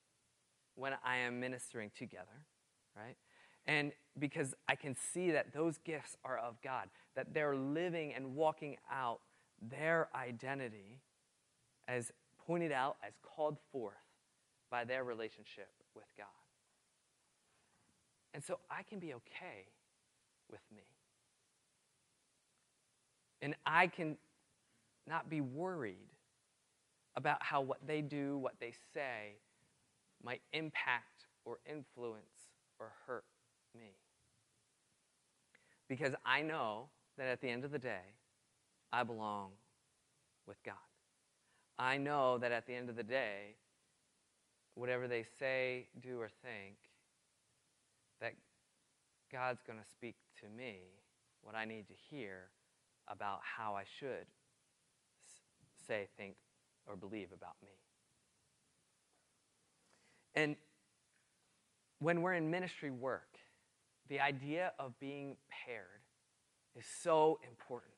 when 0.74 0.92
I 1.04 1.18
am 1.18 1.40
ministering 1.40 1.90
together, 1.96 2.46
right? 2.96 3.16
And 3.66 3.92
because 4.18 4.54
I 4.68 4.74
can 4.74 4.94
see 4.94 5.30
that 5.32 5.52
those 5.52 5.78
gifts 5.78 6.16
are 6.24 6.38
of 6.38 6.60
God, 6.62 6.88
that 7.14 7.34
they're 7.34 7.56
living 7.56 8.14
and 8.14 8.34
walking 8.34 8.76
out 8.90 9.20
their 9.60 10.08
identity 10.14 11.00
as 11.88 12.12
pointed 12.46 12.72
out, 12.72 12.96
as 13.06 13.14
called 13.22 13.58
forth 13.72 13.94
by 14.70 14.84
their 14.84 15.04
relationship 15.04 15.68
with 15.96 16.06
God. 16.16 16.26
And 18.34 18.44
so 18.44 18.60
I 18.70 18.82
can 18.82 18.98
be 18.98 19.14
okay 19.14 19.66
with 20.50 20.60
me. 20.74 20.82
And 23.40 23.54
I 23.64 23.86
can 23.86 24.16
not 25.08 25.30
be 25.30 25.40
worried 25.40 26.10
about 27.16 27.42
how 27.42 27.62
what 27.62 27.78
they 27.86 28.02
do, 28.02 28.36
what 28.36 28.54
they 28.60 28.72
say, 28.92 29.36
might 30.22 30.42
impact 30.52 31.26
or 31.44 31.58
influence 31.70 32.50
or 32.78 32.92
hurt 33.06 33.24
me. 33.74 33.94
Because 35.88 36.14
I 36.24 36.42
know 36.42 36.88
that 37.16 37.28
at 37.28 37.40
the 37.40 37.48
end 37.48 37.64
of 37.64 37.70
the 37.70 37.78
day, 37.78 38.14
I 38.92 39.02
belong 39.02 39.50
with 40.46 40.62
God. 40.64 40.74
I 41.78 41.96
know 41.98 42.38
that 42.38 42.52
at 42.52 42.66
the 42.66 42.74
end 42.74 42.88
of 42.88 42.96
the 42.96 43.02
day, 43.02 43.56
whatever 44.76 45.08
they 45.08 45.24
say, 45.38 45.88
do, 46.00 46.20
or 46.20 46.28
think 46.28 46.76
that 48.20 48.34
God's 49.32 49.60
going 49.66 49.78
to 49.78 49.90
speak 49.90 50.14
to 50.40 50.46
me 50.56 50.76
what 51.42 51.54
I 51.54 51.64
need 51.64 51.88
to 51.88 51.94
hear 52.10 52.50
about 53.08 53.40
how 53.42 53.74
I 53.74 53.84
should 53.98 54.26
say, 55.88 56.08
think, 56.16 56.36
or 56.86 56.94
believe 56.94 57.28
about 57.34 57.56
me. 57.64 57.70
And 60.34 60.56
when 61.98 62.20
we're 62.20 62.34
in 62.34 62.50
ministry 62.50 62.90
work, 62.90 63.38
the 64.08 64.20
idea 64.20 64.72
of 64.78 64.98
being 65.00 65.36
paired 65.48 66.02
is 66.78 66.84
so 67.02 67.40
important. 67.48 67.94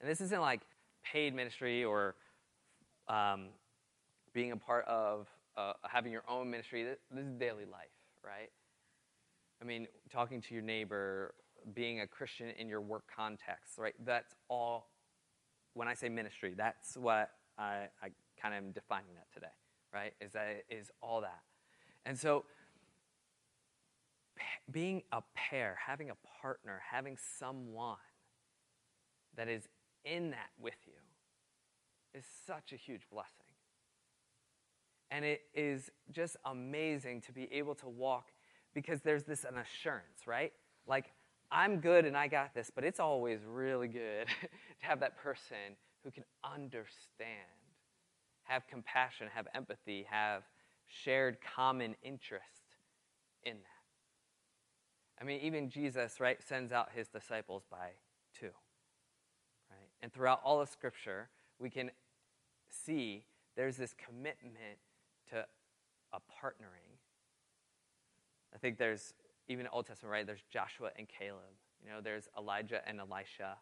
And 0.00 0.10
this 0.10 0.20
isn't 0.22 0.40
like 0.40 0.62
paid 1.04 1.34
ministry 1.34 1.84
or 1.84 2.14
um, 3.08 3.48
being 4.32 4.52
a 4.52 4.56
part 4.56 4.86
of 4.86 5.26
uh, 5.58 5.72
having 5.82 6.12
your 6.12 6.22
own 6.28 6.48
ministry. 6.48 6.84
This 6.84 6.98
is 7.18 7.32
daily 7.38 7.64
life, 7.64 7.88
right? 8.24 8.50
I 9.60 9.64
mean, 9.64 9.88
talking 10.10 10.40
to 10.42 10.54
your 10.54 10.62
neighbor, 10.62 11.34
being 11.74 12.00
a 12.00 12.06
Christian 12.06 12.50
in 12.58 12.68
your 12.68 12.80
work 12.80 13.04
context, 13.14 13.76
right? 13.76 13.94
That's 14.04 14.34
all, 14.48 14.90
when 15.74 15.88
I 15.88 15.94
say 15.94 16.08
ministry, 16.08 16.54
that's 16.56 16.96
what 16.96 17.30
I, 17.58 17.88
I 18.00 18.10
kind 18.40 18.54
of 18.54 18.64
am 18.64 18.70
defining 18.70 19.14
that 19.16 19.32
today, 19.34 19.52
right? 19.92 20.14
Is 20.20 20.32
that 20.32 20.64
is 20.70 20.90
all 21.02 21.20
that. 21.22 21.40
And 22.06 22.16
so, 22.16 22.44
being 24.70 25.02
a 25.10 25.22
pair, 25.34 25.76
having 25.84 26.10
a 26.10 26.16
partner, 26.40 26.80
having 26.88 27.16
someone 27.38 27.96
that 29.36 29.48
is 29.48 29.68
in 30.04 30.30
that 30.30 30.50
with 30.60 30.76
you 30.86 30.92
is 32.14 32.24
such 32.46 32.72
a 32.72 32.76
huge 32.76 33.02
blessing. 33.10 33.47
And 35.10 35.24
it 35.24 35.42
is 35.54 35.90
just 36.10 36.36
amazing 36.44 37.22
to 37.22 37.32
be 37.32 37.48
able 37.52 37.74
to 37.76 37.88
walk 37.88 38.28
because 38.74 39.00
there's 39.00 39.24
this 39.24 39.44
an 39.44 39.56
assurance, 39.56 40.26
right? 40.26 40.52
Like, 40.86 41.12
I'm 41.50 41.80
good 41.80 42.04
and 42.04 42.16
I 42.16 42.28
got 42.28 42.54
this, 42.54 42.70
but 42.74 42.84
it's 42.84 43.00
always 43.00 43.40
really 43.46 43.88
good 43.88 44.26
to 44.40 44.86
have 44.86 45.00
that 45.00 45.16
person 45.16 45.76
who 46.04 46.10
can 46.10 46.24
understand, 46.44 46.86
have 48.42 48.66
compassion, 48.68 49.28
have 49.34 49.48
empathy, 49.54 50.06
have 50.10 50.42
shared 50.86 51.38
common 51.40 51.94
interest 52.02 52.76
in 53.44 53.54
that. 53.54 53.78
I 55.20 55.24
mean, 55.24 55.40
even 55.40 55.68
Jesus, 55.68 56.20
right, 56.20 56.38
sends 56.42 56.72
out 56.72 56.90
his 56.94 57.08
disciples 57.08 57.64
by 57.70 57.90
two. 58.38 58.50
Right? 59.70 59.90
And 60.02 60.12
throughout 60.12 60.40
all 60.44 60.60
of 60.60 60.68
Scripture, 60.68 61.28
we 61.58 61.70
can 61.70 61.90
see 62.68 63.24
there's 63.56 63.76
this 63.76 63.94
commitment 63.94 64.78
to 65.30 65.46
a 66.12 66.18
partnering 66.18 66.98
I 68.54 68.58
think 68.58 68.78
there's, 68.78 69.14
even 69.48 69.66
Old 69.72 69.86
Testament, 69.86 70.12
right, 70.12 70.26
there's 70.26 70.44
Joshua 70.50 70.90
and 70.96 71.06
Caleb. 71.08 71.54
You 71.84 71.90
know, 71.90 72.00
there's 72.02 72.28
Elijah 72.36 72.80
and 72.86 73.00
Elisha. 73.00 73.56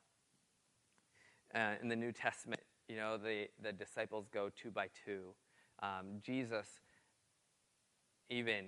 Uh, 1.55 1.75
in 1.83 1.89
the 1.89 1.97
New 1.97 2.13
Testament, 2.13 2.61
you 2.89 2.97
know, 2.97 3.17
the, 3.19 3.49
the 3.63 3.73
disciples 3.73 4.27
go 4.33 4.51
two 4.55 4.71
by 4.71 4.89
two. 5.05 5.35
Um, 5.83 6.21
Jesus, 6.23 6.67
even 8.31 8.67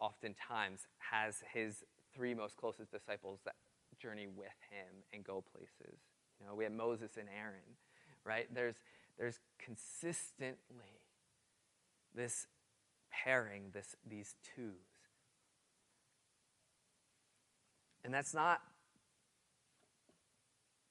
oftentimes, 0.00 0.86
has 0.98 1.36
his 1.52 1.84
three 2.14 2.34
most 2.34 2.56
closest 2.56 2.90
disciples 2.90 3.40
that 3.44 3.54
journey 4.00 4.26
with 4.26 4.48
him 4.70 5.04
and 5.12 5.22
go 5.22 5.44
places. 5.52 6.00
You 6.40 6.46
know, 6.46 6.54
we 6.54 6.64
have 6.64 6.72
Moses 6.72 7.12
and 7.18 7.28
Aaron, 7.28 7.76
right? 8.24 8.52
There's, 8.52 8.76
there's 9.18 9.38
consistently 9.58 10.99
this 12.14 12.46
pairing, 13.10 13.70
this, 13.72 13.96
these 14.08 14.34
twos. 14.54 14.74
And 18.04 18.14
that's 18.14 18.34
not 18.34 18.60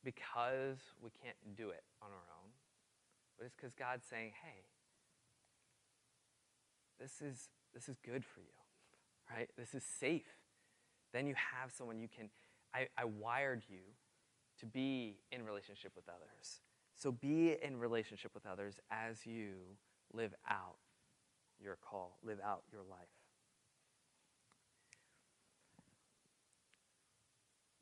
because 0.03 0.77
we 1.01 1.09
can't 1.23 1.35
do 1.55 1.69
it 1.69 1.83
on 2.01 2.09
our 2.09 2.27
own, 2.41 2.49
but 3.37 3.45
it's 3.45 3.55
because 3.55 3.73
God's 3.73 4.05
saying, 4.05 4.31
hey, 4.43 4.63
this 6.99 7.21
is, 7.21 7.49
this 7.73 7.89
is 7.89 7.97
good 8.05 8.23
for 8.23 8.41
you, 8.41 8.47
right? 9.35 9.49
This 9.57 9.73
is 9.73 9.83
safe. 9.83 10.37
Then 11.13 11.25
you 11.25 11.35
have 11.35 11.71
someone 11.71 11.99
you 11.99 12.07
can. 12.07 12.29
I, 12.73 12.87
I 12.97 13.05
wired 13.05 13.63
you 13.67 13.79
to 14.59 14.65
be 14.65 15.17
in 15.31 15.43
relationship 15.43 15.93
with 15.95 16.05
others. 16.07 16.61
So 16.95 17.11
be 17.11 17.55
in 17.61 17.79
relationship 17.79 18.33
with 18.33 18.45
others 18.45 18.79
as 18.91 19.25
you 19.25 19.53
live 20.13 20.35
out 20.47 20.77
your 21.61 21.77
call, 21.81 22.17
live 22.23 22.39
out 22.43 22.63
your 22.71 22.81
life. 22.89 23.07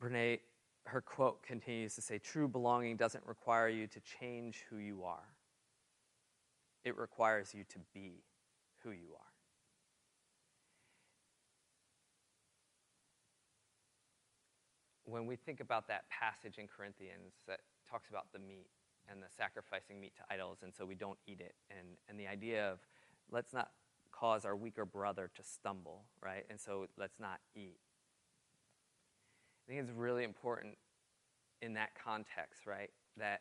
Brene, 0.02 0.38
her 0.84 1.00
quote 1.00 1.42
continues 1.42 1.94
to 1.94 2.02
say 2.02 2.18
True 2.18 2.48
belonging 2.48 2.96
doesn't 2.96 3.26
require 3.26 3.68
you 3.68 3.86
to 3.88 4.00
change 4.00 4.64
who 4.70 4.78
you 4.78 5.04
are, 5.04 5.34
it 6.84 6.96
requires 6.96 7.52
you 7.54 7.64
to 7.64 7.78
be 7.92 8.22
who 8.82 8.90
you 8.90 9.08
are. 9.14 9.24
When 15.04 15.26
we 15.26 15.36
think 15.36 15.60
about 15.60 15.88
that 15.88 16.04
passage 16.10 16.58
in 16.58 16.68
Corinthians 16.68 17.32
that 17.46 17.60
talks 17.90 18.10
about 18.10 18.30
the 18.32 18.38
meat 18.38 18.68
and 19.10 19.22
the 19.22 19.26
sacrificing 19.34 19.98
meat 19.98 20.12
to 20.16 20.22
idols, 20.30 20.58
and 20.62 20.72
so 20.74 20.84
we 20.84 20.94
don't 20.94 21.18
eat 21.26 21.40
it, 21.40 21.54
and, 21.70 21.96
and 22.10 22.20
the 22.20 22.26
idea 22.26 22.70
of 22.70 22.78
let's 23.30 23.52
not 23.52 23.70
cause 24.12 24.44
our 24.44 24.56
weaker 24.56 24.84
brother 24.84 25.30
to 25.36 25.42
stumble, 25.42 26.04
right? 26.22 26.44
And 26.50 26.60
so 26.60 26.86
let's 26.96 27.18
not 27.20 27.38
eat. 27.54 27.78
I 29.66 29.70
think 29.70 29.82
it's 29.82 29.96
really 29.96 30.24
important 30.24 30.76
in 31.60 31.74
that 31.74 31.90
context, 32.02 32.66
right? 32.66 32.90
That 33.16 33.40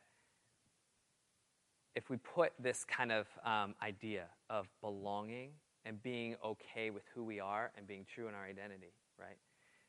if 1.95 2.10
we 2.10 2.17
put 2.17 2.54
this 2.60 2.86
kind 2.86 3.12
of 3.12 3.28
um, 3.43 3.76
idea 3.82 4.26
of 4.50 4.67
belonging 4.82 5.52
and 5.86 6.02
being 6.04 6.36
okay 6.43 6.89
with 6.89 7.04
who 7.15 7.23
we 7.23 7.39
are 7.39 7.71
and 7.78 7.88
being 7.88 8.06
true 8.13 8.28
in 8.28 8.36
our 8.36 8.45
identity, 8.45 8.93
right? 9.19 9.38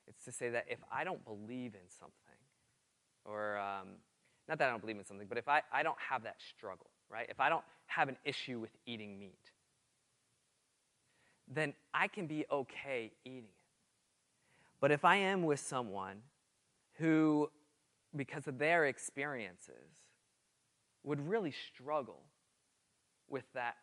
It's 0.07 0.25
to 0.25 0.33
say 0.33 0.49
that 0.51 0.67
if 0.71 0.79
I 0.91 1.05
don't 1.05 1.23
believe 1.25 1.75
in 1.75 1.89
something, 1.99 2.15
or 3.25 3.59
um, 3.59 3.89
not 4.49 4.59
that 4.59 4.69
I 4.69 4.71
don't 4.71 4.81
believe 4.81 4.97
in 4.97 5.05
something, 5.05 5.27
but 5.29 5.37
if 5.37 5.49
I, 5.49 5.61
I 5.73 5.83
don't 5.83 5.99
have 5.99 6.23
that 6.23 6.37
struggle, 6.57 6.91
right? 7.11 7.27
If 7.29 7.41
I 7.41 7.51
don't 7.51 7.65
have 7.87 8.09
an 8.09 8.17
issue 8.25 8.59
with 8.59 8.71
eating 8.87 9.19
meat, 9.19 9.51
then 11.53 11.75
I 11.95 12.09
can 12.09 12.27
be 12.27 12.45
okay 12.51 13.13
eating 13.25 13.45
it. 13.45 13.51
But 14.81 14.93
if 14.93 15.05
I 15.05 15.17
am 15.17 15.43
with 15.43 15.61
someone 15.61 16.19
who, 16.99 17.51
because 18.15 18.47
of 18.47 18.59
their 18.59 18.87
experiences, 18.87 20.05
would 21.05 21.27
really 21.27 21.55
struggle 21.73 22.23
with 23.29 23.45
that 23.55 23.77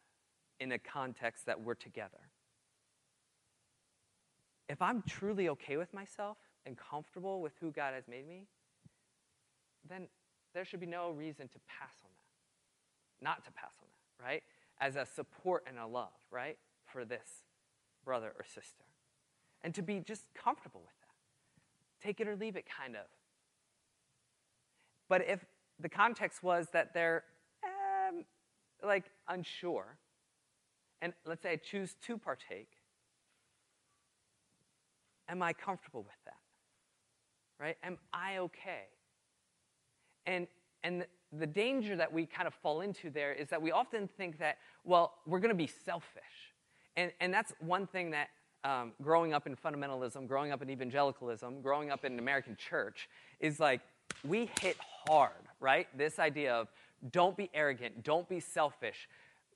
in 0.60 0.72
a 0.72 0.80
context 0.80 1.46
that 1.48 1.60
we're 1.62 1.74
together. 1.74 2.30
If 4.70 4.82
I'm 4.82 5.04
truly 5.08 5.50
okay 5.50 5.78
with 5.78 5.94
myself 5.94 6.38
and 6.66 6.76
comfortable 6.78 7.42
with 7.42 7.54
who 7.60 7.72
God 7.72 7.94
has 7.94 8.08
made 8.08 8.28
me, 8.28 8.48
then 9.88 10.08
there 10.54 10.66
should 10.66 10.80
be 10.80 10.86
no 10.86 11.12
reason 11.12 11.48
to 11.48 11.60
pass 11.68 11.94
on 12.04 12.10
that. 12.10 13.26
Not 13.26 13.46
to 13.46 13.52
pass 13.52 13.74
on 13.80 13.88
that, 13.90 14.24
right? 14.24 14.44
As 14.80 14.96
a 14.96 15.06
support 15.06 15.64
and 15.68 15.78
a 15.78 15.86
love, 15.86 16.10
right? 16.32 16.58
For 16.92 17.06
this 17.06 17.44
brother 18.06 18.32
or 18.38 18.46
sister. 18.46 18.86
And 19.64 19.74
to 19.74 19.82
be 19.82 20.00
just 20.00 20.26
comfortable 20.36 20.82
with 20.82 20.94
that. 21.02 22.06
Take 22.06 22.22
it 22.22 22.28
or 22.28 22.36
leave 22.36 22.56
it, 22.56 22.66
kind 22.70 22.96
of. 22.96 23.06
But 25.10 25.28
if 25.28 25.44
the 25.80 25.90
context 25.90 26.44
was 26.44 26.68
that 26.74 26.94
they're 26.94 27.24
um, 27.64 28.24
like 28.84 29.06
unsure, 29.28 29.98
and 31.02 31.14
let's 31.26 31.42
say 31.42 31.52
I 31.52 31.56
choose 31.58 31.96
to 32.06 32.18
partake, 32.18 32.70
am 35.28 35.42
I 35.42 35.54
comfortable 35.54 36.04
with 36.04 36.24
that? 36.26 36.38
Right? 37.60 37.78
Am 37.84 37.98
I 38.14 38.38
okay? 38.38 38.84
And 40.26 40.48
and 40.84 41.06
the 41.32 41.48
danger 41.48 41.96
that 41.96 42.14
we 42.14 42.26
kind 42.26 42.48
of 42.48 42.54
fall 42.54 42.82
into 42.82 43.10
there 43.10 43.34
is 43.34 43.50
that 43.50 43.60
we 43.62 43.72
often 43.72 44.08
think 44.08 44.38
that, 44.38 44.58
well, 44.84 45.16
we're 45.26 45.40
going 45.40 45.50
to 45.50 45.56
be 45.56 45.68
selfish. 45.68 46.54
And, 46.98 47.12
and 47.20 47.34
that's 47.34 47.54
one 47.60 47.88
thing 47.88 48.12
that 48.12 48.30
um, 48.64 48.94
growing 49.02 49.34
up 49.34 49.48
in 49.48 49.56
fundamentalism, 49.56 50.28
growing 50.28 50.52
up 50.52 50.62
in 50.62 50.70
evangelicalism, 50.70 51.62
growing 51.62 51.92
up 51.92 52.04
in 52.04 52.14
an 52.14 52.20
American 52.20 52.56
church 52.56 53.08
is 53.40 53.60
like 53.60 53.82
we 54.24 54.50
hit 54.62 54.78
hard, 55.08 55.32
right? 55.60 55.88
This 55.98 56.20
idea 56.20 56.54
of 56.54 56.68
don't 57.12 57.38
be 57.38 57.50
arrogant, 57.54 58.04
don't 58.04 58.28
be 58.28 58.40
selfish, 58.40 59.08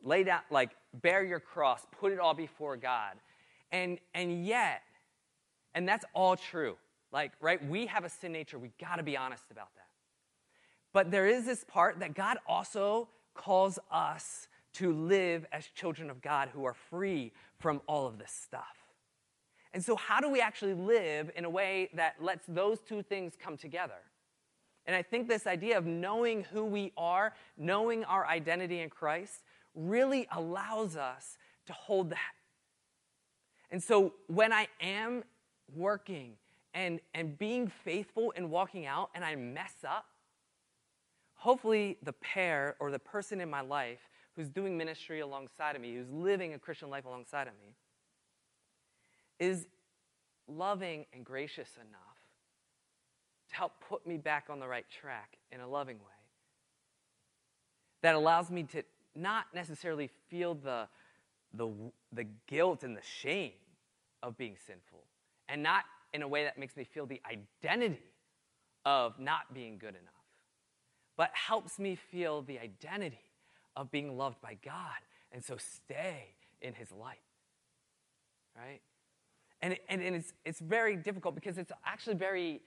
lay 0.04 0.23
down, 0.23 0.41
like 0.52 0.71
bear 0.93 1.23
your 1.23 1.39
cross, 1.39 1.88
put 1.99 2.12
it 2.12 2.19
all 2.19 2.34
before 2.34 2.78
God. 2.78 3.15
And, 3.71 3.99
and 4.13 4.45
yet, 4.45 4.82
and 5.73 5.88
that's 5.88 6.06
all 6.13 6.36
true. 6.36 6.75
Like, 7.12 7.32
right? 7.41 7.63
We 7.67 7.88
have 7.88 8.04
a 8.04 8.10
sin 8.10 8.32
nature. 8.32 8.60
We 8.60 8.71
got 8.80 8.97
to 8.97 9.04
be 9.04 9.17
honest 9.17 9.45
about 9.52 9.73
that. 9.75 9.88
But 10.93 11.12
there 11.12 11.28
is 11.28 11.45
this 11.45 11.63
part 11.63 11.99
that 11.99 12.13
God 12.13 12.38
also 12.47 13.10
calls 13.34 13.80
us 13.91 14.47
to 14.80 14.94
live 14.94 15.46
as 15.52 15.65
children 15.76 16.10
of 16.10 16.22
God 16.22 16.50
who 16.54 16.63
are 16.63 16.74
free 16.74 17.34
from 17.60 17.82
all 17.86 18.08
of 18.08 18.18
this 18.18 18.32
stuff. 18.32 18.78
And 19.74 19.84
so, 19.84 19.98
how 19.98 20.22
do 20.22 20.30
we 20.30 20.39
actually 20.39 20.74
live 20.74 21.30
in 21.36 21.44
a 21.44 21.50
way 21.50 21.89
that 21.94 22.15
lets 22.22 22.46
those 22.48 22.80
two 22.80 23.04
things 23.04 23.34
come 23.38 23.58
together? 23.58 24.02
And 24.86 24.96
I 24.96 25.02
think 25.02 25.28
this 25.28 25.46
idea 25.46 25.78
of 25.78 25.86
knowing 25.86 26.46
who 26.46 26.63
we 26.63 26.94
are, 26.98 27.34
knowing 27.58 28.06
our 28.06 28.26
identity 28.26 28.80
in 28.80 28.89
Christ, 28.89 29.44
really 29.76 30.28
allows 30.32 30.96
us 30.96 31.38
to 31.68 31.74
hold 31.74 32.10
that. 32.12 32.34
And 33.70 33.84
so, 33.84 34.13
when 34.28 34.54
I 34.54 34.68
am 34.82 35.24
working 35.76 36.36
and, 36.74 37.02
and 37.13 37.38
being 37.38 37.68
faithful 37.84 38.34
and 38.36 38.50
walking 38.50 38.86
out 38.86 39.10
and 39.13 39.26
I 39.26 39.36
mess 39.36 39.76
up, 39.88 40.06
hopefully 41.36 41.98
the 42.02 42.13
pair 42.13 42.78
or 42.80 42.92
the 42.92 43.00
person 43.00 43.42
in 43.42 43.50
my 43.50 43.62
life 43.62 44.09
who's 44.36 44.50
doing 44.50 44.78
ministry 44.78 45.20
alongside 45.20 45.76
of 45.76 45.82
me, 45.82 45.96
who's 45.96 46.12
living 46.12 46.54
a 46.54 46.60
Christian 46.60 46.89
life 46.89 47.06
alongside 47.06 47.48
of 47.48 47.54
me, 47.54 47.76
is 49.39 49.68
loving 50.48 51.06
and 51.13 51.26
gracious 51.26 51.70
enough 51.78 52.00
to 53.50 53.56
help 53.56 53.74
put 53.88 54.06
me 54.06 54.18
back 54.18 54.46
on 54.50 54.60
the 54.60 54.68
right 54.68 54.86
track 54.89 55.38
in 55.52 55.62
a 55.62 55.68
loving 55.68 55.98
way. 55.98 56.04
That 58.02 58.15
allows 58.15 58.50
me 58.50 58.63
to 58.63 58.84
not 59.15 59.46
necessarily 59.54 60.10
feel 60.30 60.56
the, 60.56 60.88
the, 61.54 61.70
the 62.13 62.26
guilt 62.48 62.84
and 62.84 62.96
the 62.96 63.02
shame 63.02 63.52
of 64.22 64.38
being 64.38 64.56
sinful, 64.65 65.04
and 65.48 65.63
not 65.63 65.84
in 66.13 66.22
a 66.22 66.28
way 66.28 66.44
that 66.44 66.58
makes 66.58 66.76
me 66.76 66.84
feel 66.84 67.06
the 67.06 67.22
identity 67.30 68.04
of 68.86 69.20
not 69.20 69.54
being 69.54 69.78
good 69.78 69.89
enough, 69.89 70.13
but 71.18 71.32
helps 71.34 71.80
me 71.80 71.96
feel 71.96 72.42
the 72.42 72.60
identity 72.60 73.29
of 73.80 73.89
being 73.89 74.18
loved 74.18 74.42
by 74.42 74.58
God, 74.63 75.00
and 75.32 75.44
so 75.44 75.56
stay 75.58 76.36
in 76.62 76.74
His 76.74 76.92
light. 76.92 77.22
Right? 78.56 78.82
And, 79.62 79.78
and, 79.88 80.02
and 80.02 80.15
it's, 80.18 80.34
it's 80.44 80.60
very 80.60 80.98
difficult 80.98 81.34
because 81.34 81.58
it's 81.58 81.72
actually 81.86 82.15
very 82.15 82.62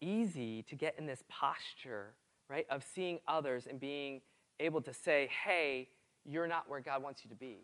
easy 0.00 0.62
to 0.64 0.74
get 0.74 0.96
in 0.98 1.06
this 1.06 1.22
posture, 1.28 2.14
right, 2.48 2.66
of 2.70 2.82
seeing 2.82 3.20
others 3.28 3.68
and 3.68 3.78
being 3.78 4.20
able 4.58 4.80
to 4.82 4.92
say, 4.92 5.30
hey, 5.44 5.88
you're 6.24 6.48
not 6.48 6.68
where 6.68 6.80
God 6.80 7.04
wants 7.04 7.24
you 7.24 7.30
to 7.30 7.36
be 7.36 7.58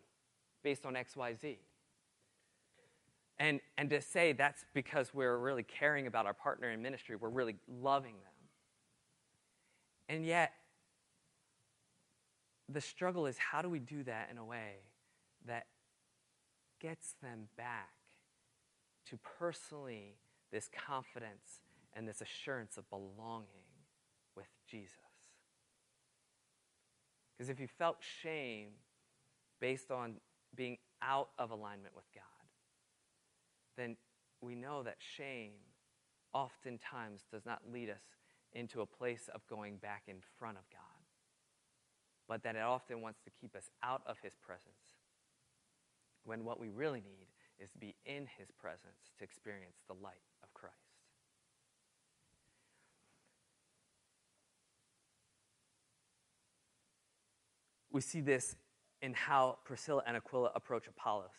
based 0.63 0.85
on 0.85 0.95
X, 0.95 1.17
Y, 1.17 1.33
Z. 1.33 1.59
And, 3.39 3.59
and 3.77 3.89
to 3.89 4.01
say 4.01 4.31
that's 4.31 4.63
because 4.73 5.13
we're 5.13 5.37
really 5.37 5.63
caring 5.63 6.07
about 6.07 6.25
our 6.25 6.33
partner 6.33 6.71
in 6.71 6.81
ministry, 6.81 7.17
we're 7.17 7.29
really 7.29 7.55
loving 7.81 8.13
them. 8.13 8.33
And 10.07 10.25
yet, 10.25 10.53
the 12.71 12.81
struggle 12.81 13.25
is 13.25 13.37
how 13.37 13.61
do 13.61 13.69
we 13.69 13.79
do 13.79 14.03
that 14.03 14.29
in 14.31 14.37
a 14.37 14.45
way 14.45 14.75
that 15.47 15.65
gets 16.79 17.15
them 17.21 17.47
back 17.57 17.89
to 19.07 19.17
personally 19.39 20.17
this 20.51 20.69
confidence 20.87 21.61
and 21.93 22.07
this 22.07 22.21
assurance 22.21 22.77
of 22.77 22.87
belonging 22.89 23.47
with 24.35 24.47
Jesus? 24.69 24.95
Because 27.35 27.49
if 27.49 27.59
you 27.59 27.67
felt 27.67 27.97
shame 28.21 28.69
based 29.59 29.89
on 29.91 30.15
being 30.55 30.77
out 31.01 31.29
of 31.39 31.51
alignment 31.51 31.95
with 31.95 32.05
God, 32.13 32.23
then 33.77 33.97
we 34.41 34.55
know 34.55 34.83
that 34.83 34.97
shame 34.99 35.53
oftentimes 36.33 37.23
does 37.31 37.45
not 37.45 37.61
lead 37.71 37.89
us 37.89 38.03
into 38.53 38.81
a 38.81 38.85
place 38.85 39.29
of 39.33 39.45
going 39.47 39.77
back 39.77 40.03
in 40.07 40.17
front 40.37 40.57
of 40.57 40.63
God 40.71 40.88
but 42.29 42.43
that 42.43 42.55
it 42.55 42.61
often 42.61 43.01
wants 43.01 43.19
to 43.23 43.31
keep 43.41 43.55
us 43.55 43.71
out 43.83 44.03
of 44.05 44.17
His 44.21 44.35
presence. 44.35 44.61
When 46.23 46.45
what 46.45 46.59
we 46.59 46.69
really 46.69 47.01
need 47.01 47.27
is 47.59 47.71
to 47.71 47.79
be 47.79 47.95
in 48.05 48.27
His 48.37 48.51
presence 48.51 49.11
to 49.17 49.23
experience 49.23 49.77
the 49.87 49.95
light 49.95 50.21
of 50.43 50.53
Christ. 50.53 50.75
We 57.91 58.01
see 58.01 58.21
this 58.21 58.55
in 59.01 59.15
how 59.15 59.57
Priscilla 59.65 60.03
and 60.05 60.15
Aquila 60.15 60.51
approach 60.53 60.87
Apollos. 60.87 61.31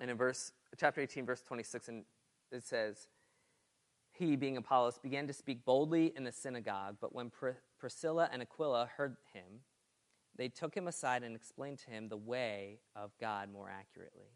And 0.00 0.10
in 0.10 0.16
verse, 0.16 0.50
chapter 0.76 1.00
18, 1.00 1.24
verse 1.24 1.42
26, 1.42 1.88
and 1.88 2.04
it 2.50 2.64
says, 2.64 3.06
he, 4.20 4.36
being 4.36 4.58
Apollos, 4.58 4.98
began 4.98 5.26
to 5.28 5.32
speak 5.32 5.64
boldly 5.64 6.12
in 6.14 6.24
the 6.24 6.30
synagogue, 6.30 6.98
but 7.00 7.14
when 7.14 7.30
Pr- 7.30 7.62
Priscilla 7.78 8.28
and 8.30 8.42
Aquila 8.42 8.90
heard 8.98 9.16
him, 9.32 9.62
they 10.36 10.50
took 10.50 10.76
him 10.76 10.88
aside 10.88 11.22
and 11.22 11.34
explained 11.34 11.78
to 11.78 11.90
him 11.90 12.10
the 12.10 12.18
way 12.18 12.80
of 12.94 13.12
God 13.18 13.50
more 13.50 13.70
accurately. 13.70 14.28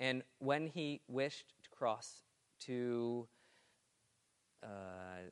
And 0.00 0.24
when 0.40 0.66
he 0.66 1.00
wished 1.06 1.54
to 1.62 1.70
cross 1.70 2.24
to, 2.62 3.28
uh, 4.64 5.30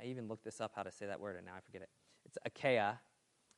I 0.00 0.04
even 0.06 0.26
looked 0.26 0.44
this 0.44 0.58
up 0.58 0.72
how 0.74 0.84
to 0.84 0.90
say 0.90 1.04
that 1.04 1.20
word, 1.20 1.36
and 1.36 1.44
now 1.44 1.52
I 1.58 1.60
forget 1.60 1.82
it. 1.82 1.90
It's 2.24 2.38
Achaia. 2.46 2.98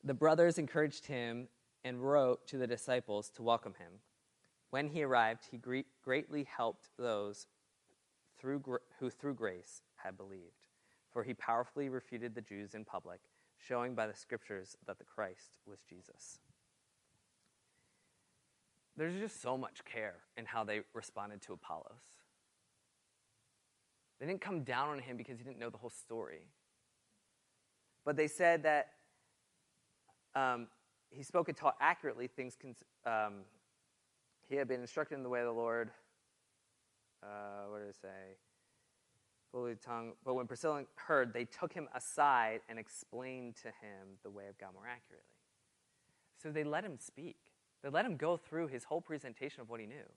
The 0.02 0.14
brothers 0.14 0.58
encouraged 0.58 1.06
him 1.06 1.46
and 1.84 2.02
wrote 2.02 2.44
to 2.48 2.58
the 2.58 2.66
disciples 2.66 3.30
to 3.36 3.44
welcome 3.44 3.74
him. 3.78 4.00
When 4.70 4.88
he 4.88 5.04
arrived, 5.04 5.44
he 5.48 5.60
greatly 6.02 6.42
helped 6.42 6.88
those 6.98 7.46
through, 8.46 8.78
who 9.00 9.10
through 9.10 9.34
grace 9.34 9.82
had 9.96 10.16
believed, 10.16 10.68
for 11.10 11.24
he 11.24 11.34
powerfully 11.34 11.88
refuted 11.88 12.32
the 12.32 12.40
Jews 12.40 12.74
in 12.74 12.84
public, 12.84 13.18
showing 13.58 13.96
by 13.96 14.06
the 14.06 14.14
scriptures 14.14 14.76
that 14.86 14.98
the 14.98 15.04
Christ 15.04 15.58
was 15.66 15.80
Jesus. 15.80 16.38
There's 18.96 19.18
just 19.18 19.42
so 19.42 19.58
much 19.58 19.84
care 19.84 20.18
in 20.36 20.44
how 20.46 20.62
they 20.62 20.82
responded 20.94 21.42
to 21.42 21.54
Apollos. 21.54 22.22
They 24.20 24.26
didn't 24.26 24.40
come 24.40 24.62
down 24.62 24.90
on 24.90 25.00
him 25.00 25.16
because 25.16 25.38
he 25.38 25.44
didn't 25.44 25.58
know 25.58 25.68
the 25.68 25.78
whole 25.78 25.90
story. 25.90 26.46
But 28.04 28.16
they 28.16 28.28
said 28.28 28.62
that 28.62 28.90
um, 30.36 30.68
he 31.10 31.24
spoke 31.24 31.48
and 31.48 31.56
taught 31.56 31.76
accurately 31.80 32.28
things. 32.28 32.54
Um, 33.04 33.40
he 34.48 34.54
had 34.54 34.68
been 34.68 34.82
instructed 34.82 35.16
in 35.16 35.24
the 35.24 35.28
way 35.28 35.40
of 35.40 35.46
the 35.46 35.52
Lord. 35.52 35.90
Uh, 37.22 37.68
what 37.70 37.80
did 37.80 37.88
it 37.88 37.96
say? 38.00 38.36
Fully 39.52 39.74
tongue. 39.76 40.12
But 40.24 40.34
when 40.34 40.46
Priscilla 40.46 40.84
heard, 40.96 41.32
they 41.32 41.44
took 41.44 41.72
him 41.72 41.88
aside 41.94 42.60
and 42.68 42.78
explained 42.78 43.56
to 43.62 43.68
him 43.68 44.18
the 44.22 44.30
way 44.30 44.46
of 44.48 44.58
God 44.58 44.70
more 44.74 44.86
accurately. 44.86 45.24
So 46.42 46.50
they 46.50 46.64
let 46.64 46.84
him 46.84 46.98
speak. 46.98 47.36
They 47.82 47.88
let 47.88 48.04
him 48.04 48.16
go 48.16 48.36
through 48.36 48.68
his 48.68 48.84
whole 48.84 49.00
presentation 49.00 49.60
of 49.60 49.70
what 49.70 49.80
he 49.80 49.86
knew. 49.86 50.10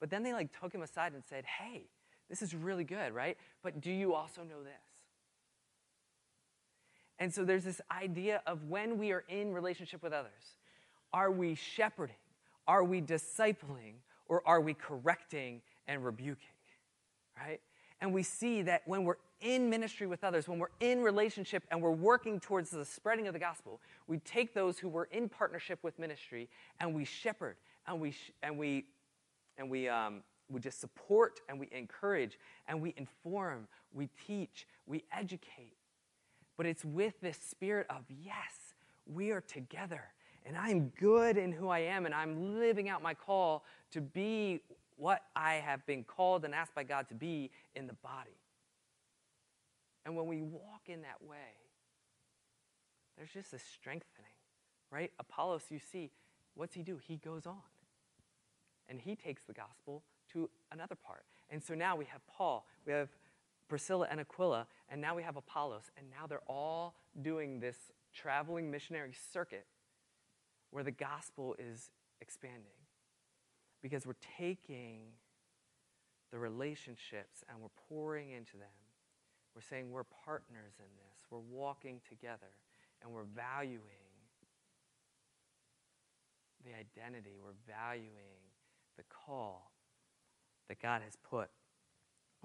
But 0.00 0.10
then 0.10 0.22
they 0.22 0.32
like 0.32 0.58
took 0.58 0.72
him 0.72 0.82
aside 0.82 1.12
and 1.12 1.24
said, 1.24 1.44
"Hey, 1.44 1.90
this 2.28 2.42
is 2.42 2.54
really 2.54 2.84
good, 2.84 3.12
right? 3.12 3.36
But 3.62 3.80
do 3.80 3.90
you 3.90 4.14
also 4.14 4.42
know 4.42 4.62
this?" 4.62 4.72
And 7.18 7.34
so 7.34 7.44
there's 7.44 7.64
this 7.64 7.80
idea 7.90 8.42
of 8.46 8.64
when 8.64 8.96
we 8.96 9.10
are 9.12 9.24
in 9.28 9.52
relationship 9.52 10.02
with 10.02 10.12
others, 10.12 10.56
are 11.12 11.30
we 11.30 11.54
shepherding? 11.54 12.14
Are 12.66 12.84
we 12.84 13.00
discipling? 13.00 13.94
Or 14.26 14.46
are 14.46 14.60
we 14.60 14.74
correcting 14.74 15.62
and 15.88 16.04
rebuking? 16.04 16.52
Right? 17.36 17.60
And 18.00 18.12
we 18.12 18.22
see 18.22 18.62
that 18.62 18.82
when 18.86 19.04
we're 19.04 19.16
in 19.40 19.68
ministry 19.70 20.06
with 20.06 20.22
others, 20.22 20.46
when 20.46 20.58
we're 20.58 20.68
in 20.80 21.02
relationship 21.02 21.64
and 21.70 21.82
we're 21.82 21.90
working 21.90 22.38
towards 22.38 22.70
the 22.70 22.84
spreading 22.84 23.26
of 23.26 23.32
the 23.32 23.38
gospel, 23.38 23.80
we 24.06 24.18
take 24.18 24.54
those 24.54 24.78
who 24.78 24.88
were 24.88 25.08
in 25.10 25.28
partnership 25.28 25.80
with 25.82 25.98
ministry 25.98 26.48
and 26.80 26.94
we 26.94 27.04
shepherd 27.04 27.56
and 27.86 28.00
we, 28.00 28.14
and 28.42 28.56
we, 28.56 28.84
and 29.56 29.68
we, 29.68 29.88
um, 29.88 30.22
we 30.48 30.60
just 30.60 30.80
support 30.80 31.40
and 31.48 31.58
we 31.58 31.68
encourage 31.72 32.38
and 32.68 32.80
we 32.80 32.94
inform, 32.96 33.66
we 33.92 34.08
teach, 34.26 34.66
we 34.86 35.04
educate. 35.16 35.76
But 36.56 36.66
it's 36.66 36.84
with 36.84 37.20
this 37.20 37.38
spirit 37.38 37.86
of, 37.90 38.04
yes, 38.08 38.74
we 39.06 39.30
are 39.30 39.40
together 39.40 40.02
and 40.46 40.56
I'm 40.56 40.92
good 40.98 41.36
in 41.36 41.52
who 41.52 41.68
I 41.68 41.80
am 41.80 42.06
and 42.06 42.14
I'm 42.14 42.58
living 42.58 42.88
out 42.88 43.02
my 43.02 43.14
call 43.14 43.64
to 43.92 44.00
be 44.00 44.60
what 44.98 45.22
I 45.34 45.54
have 45.54 45.86
been 45.86 46.04
called 46.04 46.44
and 46.44 46.54
asked 46.54 46.74
by 46.74 46.82
God 46.82 47.08
to 47.08 47.14
be 47.14 47.50
in 47.74 47.86
the 47.86 47.94
body. 47.94 48.36
And 50.04 50.16
when 50.16 50.26
we 50.26 50.42
walk 50.42 50.82
in 50.88 51.02
that 51.02 51.22
way, 51.26 51.36
there's 53.16 53.30
just 53.30 53.52
a 53.52 53.58
strengthening, 53.58 54.30
right? 54.90 55.12
Apollos, 55.18 55.62
you 55.70 55.78
see, 55.78 56.10
what's 56.54 56.74
he 56.74 56.82
do? 56.82 56.98
He 57.06 57.16
goes 57.16 57.46
on. 57.46 57.62
And 58.88 59.00
he 59.00 59.14
takes 59.14 59.44
the 59.44 59.52
gospel 59.52 60.02
to 60.32 60.50
another 60.72 60.94
part. 60.94 61.24
And 61.50 61.62
so 61.62 61.74
now 61.74 61.96
we 61.96 62.04
have 62.06 62.20
Paul, 62.26 62.66
we 62.86 62.92
have 62.92 63.08
Priscilla 63.68 64.08
and 64.10 64.20
Aquila, 64.20 64.66
and 64.88 65.00
now 65.00 65.14
we 65.14 65.22
have 65.22 65.36
Apollos, 65.36 65.90
and 65.96 66.06
now 66.10 66.26
they're 66.26 66.40
all 66.46 66.94
doing 67.22 67.60
this 67.60 67.76
traveling 68.14 68.70
missionary 68.70 69.12
circuit 69.32 69.66
where 70.70 70.82
the 70.82 70.90
gospel 70.90 71.54
is 71.58 71.90
expanding 72.20 72.77
because 73.82 74.06
we're 74.06 74.14
taking 74.38 75.00
the 76.30 76.38
relationships 76.38 77.44
and 77.48 77.58
we're 77.60 77.68
pouring 77.88 78.30
into 78.30 78.56
them. 78.56 78.68
We're 79.54 79.62
saying 79.62 79.90
we're 79.90 80.04
partners 80.04 80.74
in 80.78 80.90
this, 80.96 81.24
we're 81.30 81.38
walking 81.38 82.00
together, 82.08 82.52
and 83.02 83.10
we're 83.10 83.24
valuing 83.24 83.80
the 86.64 86.70
identity, 86.70 87.36
we're 87.42 87.58
valuing 87.66 88.42
the 88.96 89.04
call 89.04 89.72
that 90.68 90.80
God 90.80 91.02
has 91.02 91.16
put 91.16 91.48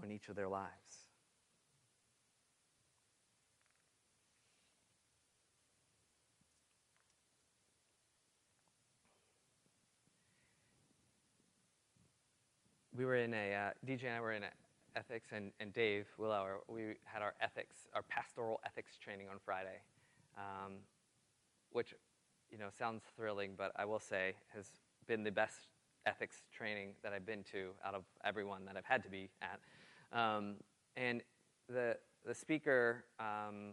on 0.01 0.11
each 0.11 0.29
of 0.29 0.35
their 0.35 0.47
lives. 0.47 1.07
We 12.95 13.05
were 13.05 13.15
in 13.15 13.33
a, 13.33 13.53
uh, 13.53 13.69
DJ 13.87 14.05
and 14.05 14.15
I 14.15 14.21
were 14.21 14.33
in 14.33 14.43
a 14.43 14.49
ethics, 14.95 15.29
and, 15.31 15.51
and 15.59 15.73
Dave 15.73 16.05
Willauer, 16.19 16.57
we 16.67 16.95
had 17.03 17.21
our 17.21 17.33
ethics, 17.41 17.87
our 17.93 18.03
pastoral 18.03 18.59
ethics 18.65 18.97
training 18.97 19.27
on 19.29 19.37
Friday, 19.43 19.81
um, 20.37 20.73
which, 21.71 21.93
you 22.51 22.57
know, 22.57 22.67
sounds 22.77 23.03
thrilling, 23.15 23.51
but 23.57 23.71
I 23.75 23.85
will 23.85 23.99
say 23.99 24.33
has 24.55 24.67
been 25.07 25.23
the 25.23 25.31
best 25.31 25.67
ethics 26.05 26.43
training 26.55 26.89
that 27.01 27.13
I've 27.13 27.25
been 27.25 27.43
to 27.51 27.69
out 27.85 27.95
of 27.95 28.03
everyone 28.23 28.65
that 28.65 28.77
I've 28.77 28.85
had 28.85 29.03
to 29.03 29.09
be 29.09 29.29
at. 29.41 29.59
Um, 30.17 30.55
and 30.95 31.21
the, 31.67 31.97
the 32.25 32.35
speaker 32.35 33.05
um, 33.19 33.71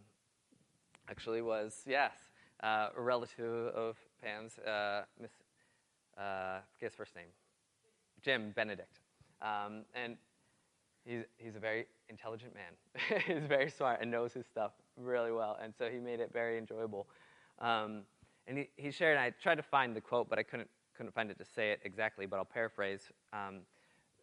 actually 1.08 1.42
was, 1.42 1.82
yes, 1.86 2.14
uh, 2.62 2.88
a 2.96 3.00
relative 3.00 3.68
of 3.74 3.96
Pam's, 4.22 4.58
uh, 4.58 5.02
Miss, 5.20 5.32
uh, 6.16 6.60
his 6.78 6.94
first 6.94 7.14
name, 7.14 7.26
Jim 8.22 8.52
Benedict. 8.54 9.00
Um, 9.42 9.84
and 9.94 10.16
he's, 11.04 11.24
he's 11.38 11.56
a 11.56 11.58
very 11.58 11.86
intelligent 12.08 12.52
man. 12.54 13.20
he's 13.26 13.46
very 13.46 13.70
smart 13.70 14.00
and 14.00 14.10
knows 14.10 14.32
his 14.32 14.46
stuff 14.46 14.72
really 14.96 15.32
well. 15.32 15.58
And 15.62 15.72
so 15.76 15.88
he 15.88 15.98
made 15.98 16.20
it 16.20 16.30
very 16.32 16.58
enjoyable. 16.58 17.08
Um, 17.58 18.02
and 18.46 18.58
he, 18.58 18.68
he 18.76 18.90
shared, 18.90 19.18
I 19.18 19.30
tried 19.30 19.56
to 19.56 19.62
find 19.62 19.94
the 19.94 20.00
quote, 20.00 20.28
but 20.28 20.38
I 20.38 20.42
couldn't, 20.42 20.68
couldn't 20.96 21.14
find 21.14 21.30
it 21.30 21.38
to 21.38 21.44
say 21.44 21.70
it 21.70 21.80
exactly, 21.84 22.26
but 22.26 22.36
I'll 22.36 22.44
paraphrase 22.44 23.02
um, 23.32 23.60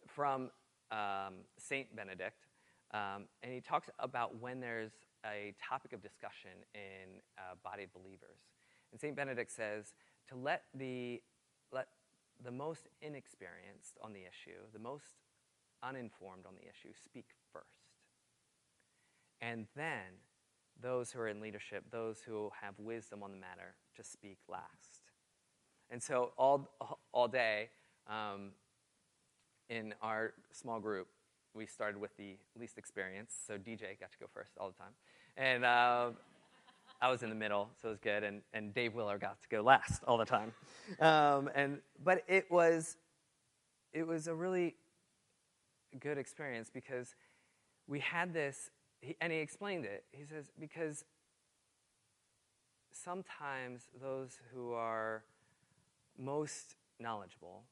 from 0.06 0.50
um, 0.90 1.34
Saint 1.58 1.94
Benedict. 1.94 2.46
Um, 2.94 3.26
and 3.42 3.52
he 3.52 3.60
talks 3.60 3.88
about 3.98 4.40
when 4.40 4.60
there's 4.60 4.92
a 5.26 5.54
topic 5.62 5.92
of 5.92 6.02
discussion 6.02 6.52
in 6.74 7.20
body 7.62 7.84
of 7.84 7.92
believers. 7.92 8.38
And 8.92 9.00
St. 9.00 9.14
Benedict 9.14 9.50
says 9.50 9.92
to 10.28 10.36
let 10.36 10.64
the, 10.74 11.22
the 12.44 12.50
most 12.50 12.88
inexperienced 13.02 13.98
on 14.02 14.12
the 14.12 14.20
issue, 14.20 14.58
the 14.72 14.78
most 14.78 15.06
uninformed 15.82 16.44
on 16.46 16.54
the 16.54 16.62
issue, 16.62 16.94
speak 17.04 17.26
first. 17.52 17.64
And 19.40 19.66
then 19.76 20.22
those 20.80 21.10
who 21.10 21.20
are 21.20 21.28
in 21.28 21.40
leadership, 21.40 21.84
those 21.90 22.20
who 22.20 22.50
have 22.60 22.74
wisdom 22.78 23.22
on 23.22 23.30
the 23.30 23.36
matter, 23.36 23.74
to 23.96 24.04
speak 24.04 24.38
last. 24.48 25.02
And 25.90 26.02
so 26.02 26.32
all, 26.36 26.70
all 27.12 27.28
day 27.28 27.70
um, 28.08 28.50
in 29.68 29.94
our 30.02 30.34
small 30.52 30.80
group, 30.80 31.08
we 31.54 31.66
started 31.66 32.00
with 32.00 32.16
the 32.16 32.36
least 32.58 32.78
experienced. 32.78 33.46
So 33.46 33.54
DJ 33.54 33.98
got 33.98 34.12
to 34.12 34.18
go 34.20 34.26
first 34.32 34.52
all 34.60 34.68
the 34.68 34.76
time. 34.76 34.92
And 35.36 35.64
uh, 35.64 36.10
I 37.00 37.10
was 37.10 37.22
in 37.22 37.28
the 37.28 37.34
middle, 37.34 37.70
so 37.80 37.88
it 37.88 37.90
was 37.92 38.00
good. 38.00 38.24
And, 38.24 38.42
and 38.52 38.74
Dave 38.74 38.94
Willer 38.94 39.18
got 39.18 39.40
to 39.42 39.48
go 39.48 39.62
last 39.62 40.02
all 40.04 40.18
the 40.18 40.24
time. 40.24 40.52
Um, 41.00 41.48
and, 41.54 41.78
but 42.02 42.24
it 42.26 42.50
was, 42.50 42.96
it 43.92 44.06
was 44.06 44.26
a 44.26 44.34
really 44.34 44.74
good 46.00 46.18
experience 46.18 46.70
because 46.72 47.14
we 47.86 48.00
had 48.00 48.32
this, 48.32 48.70
and 49.20 49.32
he 49.32 49.38
explained 49.38 49.84
it. 49.84 50.04
He 50.10 50.24
says, 50.24 50.50
because 50.58 51.04
sometimes 52.92 53.88
those 54.00 54.38
who 54.52 54.72
are 54.72 55.22
most 56.18 56.74
knowledgeable 56.98 57.62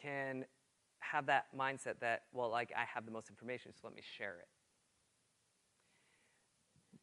can 0.00 0.44
have 0.98 1.26
that 1.26 1.46
mindset 1.56 1.94
that, 2.00 2.24
well, 2.32 2.50
like 2.50 2.70
I 2.76 2.84
have 2.84 3.06
the 3.06 3.12
most 3.12 3.30
information, 3.30 3.72
so 3.72 3.80
let 3.84 3.94
me 3.94 4.02
share 4.16 4.36
it 4.38 4.48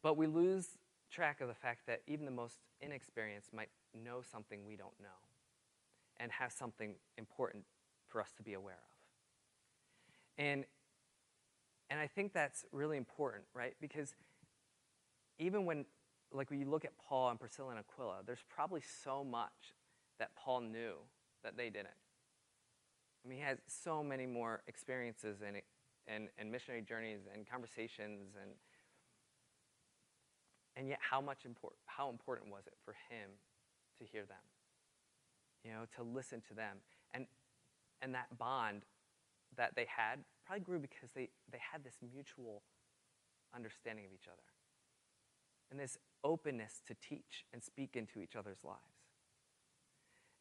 but 0.02 0.16
we 0.16 0.26
lose 0.26 0.78
track 1.10 1.40
of 1.40 1.48
the 1.48 1.54
fact 1.54 1.86
that 1.86 2.02
even 2.06 2.24
the 2.24 2.30
most 2.30 2.58
inexperienced 2.80 3.52
might 3.52 3.68
know 3.94 4.22
something 4.22 4.64
we 4.66 4.76
don't 4.76 4.98
know 5.00 5.08
and 6.18 6.30
have 6.32 6.52
something 6.52 6.94
important 7.18 7.64
for 8.06 8.20
us 8.20 8.32
to 8.36 8.42
be 8.42 8.54
aware 8.54 8.74
of. 8.74 10.44
And, 10.44 10.64
and 11.88 11.98
I 11.98 12.06
think 12.06 12.32
that's 12.32 12.64
really 12.72 12.96
important, 12.96 13.44
right? 13.54 13.74
Because 13.80 14.14
even 15.38 15.64
when, 15.64 15.84
like 16.32 16.50
when 16.50 16.60
you 16.60 16.68
look 16.68 16.84
at 16.84 16.92
Paul 16.98 17.30
and 17.30 17.40
Priscilla 17.40 17.70
and 17.70 17.78
Aquila, 17.78 18.18
there's 18.26 18.44
probably 18.48 18.82
so 19.02 19.24
much 19.24 19.74
that 20.18 20.30
Paul 20.36 20.60
knew 20.60 20.94
that 21.42 21.56
they 21.56 21.70
didn't. 21.70 21.88
I 23.24 23.28
mean, 23.28 23.38
he 23.38 23.44
has 23.44 23.58
so 23.66 24.02
many 24.02 24.26
more 24.26 24.62
experiences 24.66 25.38
and, 25.46 25.56
and, 26.06 26.28
and 26.38 26.50
missionary 26.50 26.82
journeys 26.82 27.20
and 27.32 27.46
conversations 27.48 28.34
and 28.40 28.52
and 30.76 30.88
yet 30.88 30.98
how 31.00 31.20
much 31.20 31.44
import, 31.44 31.74
how 31.86 32.10
important 32.10 32.50
was 32.50 32.66
it 32.66 32.74
for 32.84 32.94
him 33.08 33.30
to 33.98 34.04
hear 34.04 34.22
them? 34.22 34.44
You 35.64 35.72
know 35.72 35.84
to 35.96 36.02
listen 36.02 36.42
to 36.48 36.54
them. 36.54 36.78
And 37.12 37.26
and 38.02 38.14
that 38.14 38.38
bond 38.38 38.82
that 39.56 39.74
they 39.76 39.86
had 39.88 40.20
probably 40.46 40.64
grew 40.64 40.78
because 40.78 41.10
they, 41.14 41.28
they 41.50 41.58
had 41.72 41.84
this 41.84 41.96
mutual 42.12 42.62
understanding 43.54 44.04
of 44.04 44.12
each 44.12 44.26
other. 44.26 44.42
And 45.70 45.78
this 45.78 45.98
openness 46.24 46.80
to 46.88 46.94
teach 46.94 47.44
and 47.52 47.62
speak 47.62 47.94
into 47.94 48.20
each 48.20 48.36
other's 48.36 48.58
lives. 48.64 48.78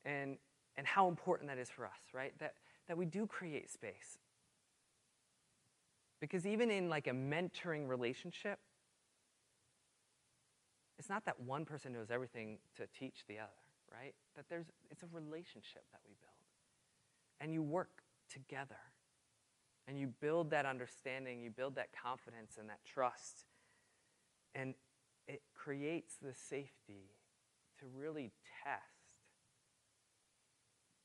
And 0.06 0.38
and 0.78 0.88
how 0.88 1.10
important 1.10 1.50
that 1.50 1.58
is 1.58 1.70
for 1.70 1.86
us 1.86 2.00
right? 2.14 2.34
That 2.40 2.54
that 2.88 2.98
we 2.98 3.06
do 3.06 3.28
create 3.28 3.70
space. 3.70 4.18
Because 6.22 6.46
even 6.46 6.72
in 6.72 6.90
like 6.90 7.08
a 7.08 7.12
mentoring 7.12 7.88
relationship 7.88 8.60
it's 11.00 11.10
not 11.10 11.26
that 11.26 11.40
one 11.40 11.66
person 11.66 11.94
knows 11.94 12.12
everything 12.12 12.60
to 12.76 12.86
teach 12.98 13.24
the 13.28 13.40
other 13.40 13.50
right 13.92 14.14
that 14.36 14.46
there's 14.50 14.68
it's 14.92 15.02
a 15.02 15.08
relationship 15.12 15.84
that 15.92 16.02
we 16.06 16.14
build 16.20 16.32
and 17.42 17.54
you 17.54 17.64
work 17.64 18.04
together 18.32 18.78
and 19.88 20.00
you 20.00 20.14
build 20.22 20.52
that 20.52 20.66
understanding 20.66 21.42
you 21.42 21.50
build 21.50 21.76
that 21.76 21.90
confidence 21.92 22.58
and 22.60 22.70
that 22.70 22.80
trust 22.86 23.46
and 24.54 24.76
it 25.28 25.42
creates 25.56 26.16
the 26.22 26.34
safety 26.34 27.16
to 27.80 27.86
really 27.96 28.32
test 28.64 29.00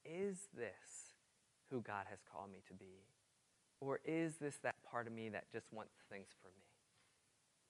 is 0.05 0.49
this 0.55 1.15
who 1.71 1.81
God 1.81 2.07
has 2.11 2.19
called 2.31 2.53
me 2.53 2.61
to 2.69 2.75
be? 2.75 3.07
Or 3.81 4.01
is 4.05 4.37
this 4.37 4.57
that 4.63 4.77
part 4.89 5.07
of 5.07 5.13
me 5.13 5.29
that 5.31 5.51
just 5.51 5.67
wants 5.73 5.95
things 6.11 6.29
for 6.43 6.49
me? 6.49 6.74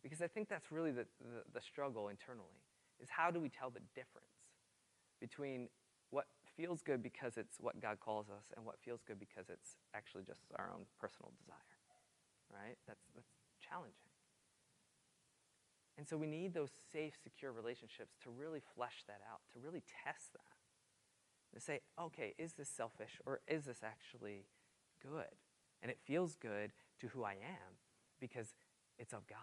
Because 0.04 0.20
I 0.20 0.28
think 0.28 0.48
that's 0.48 0.70
really 0.70 0.92
the, 0.92 1.08
the, 1.18 1.42
the 1.52 1.60
struggle 1.60 2.08
internally, 2.08 2.60
is 3.02 3.08
how 3.08 3.32
do 3.32 3.40
we 3.40 3.48
tell 3.48 3.70
the 3.70 3.80
difference 3.96 4.52
between 5.20 5.68
what 6.10 6.26
feels 6.56 6.82
good 6.82 7.02
because 7.02 7.36
it's 7.36 7.56
what 7.58 7.80
God 7.80 7.98
calls 7.98 8.28
us 8.28 8.52
and 8.54 8.64
what 8.64 8.76
feels 8.84 9.00
good 9.02 9.18
because 9.18 9.48
it's 9.48 9.80
actually 9.96 10.22
just 10.22 10.44
our 10.56 10.70
own 10.70 10.84
personal 11.00 11.32
desire, 11.40 11.74
right? 12.52 12.76
That's, 12.86 13.02
that's 13.16 13.32
challenging. 13.58 14.12
And 15.96 16.06
so 16.06 16.16
we 16.16 16.26
need 16.26 16.54
those 16.54 16.70
safe, 16.92 17.14
secure 17.22 17.50
relationships 17.50 18.14
to 18.22 18.30
really 18.30 18.60
flesh 18.76 19.02
that 19.08 19.20
out, 19.30 19.40
to 19.54 19.58
really 19.58 19.82
test 20.04 20.34
that 20.34 20.54
to 21.54 21.60
say, 21.60 21.80
okay, 21.98 22.34
is 22.36 22.54
this 22.54 22.68
selfish 22.68 23.20
or 23.24 23.40
is 23.46 23.64
this 23.64 23.78
actually 23.82 24.46
good? 25.00 25.38
And 25.82 25.90
it 25.90 25.98
feels 26.04 26.34
good 26.34 26.72
to 27.00 27.06
who 27.08 27.24
I 27.24 27.32
am 27.32 27.78
because 28.20 28.54
it's 28.98 29.12
of 29.12 29.26
God. 29.26 29.38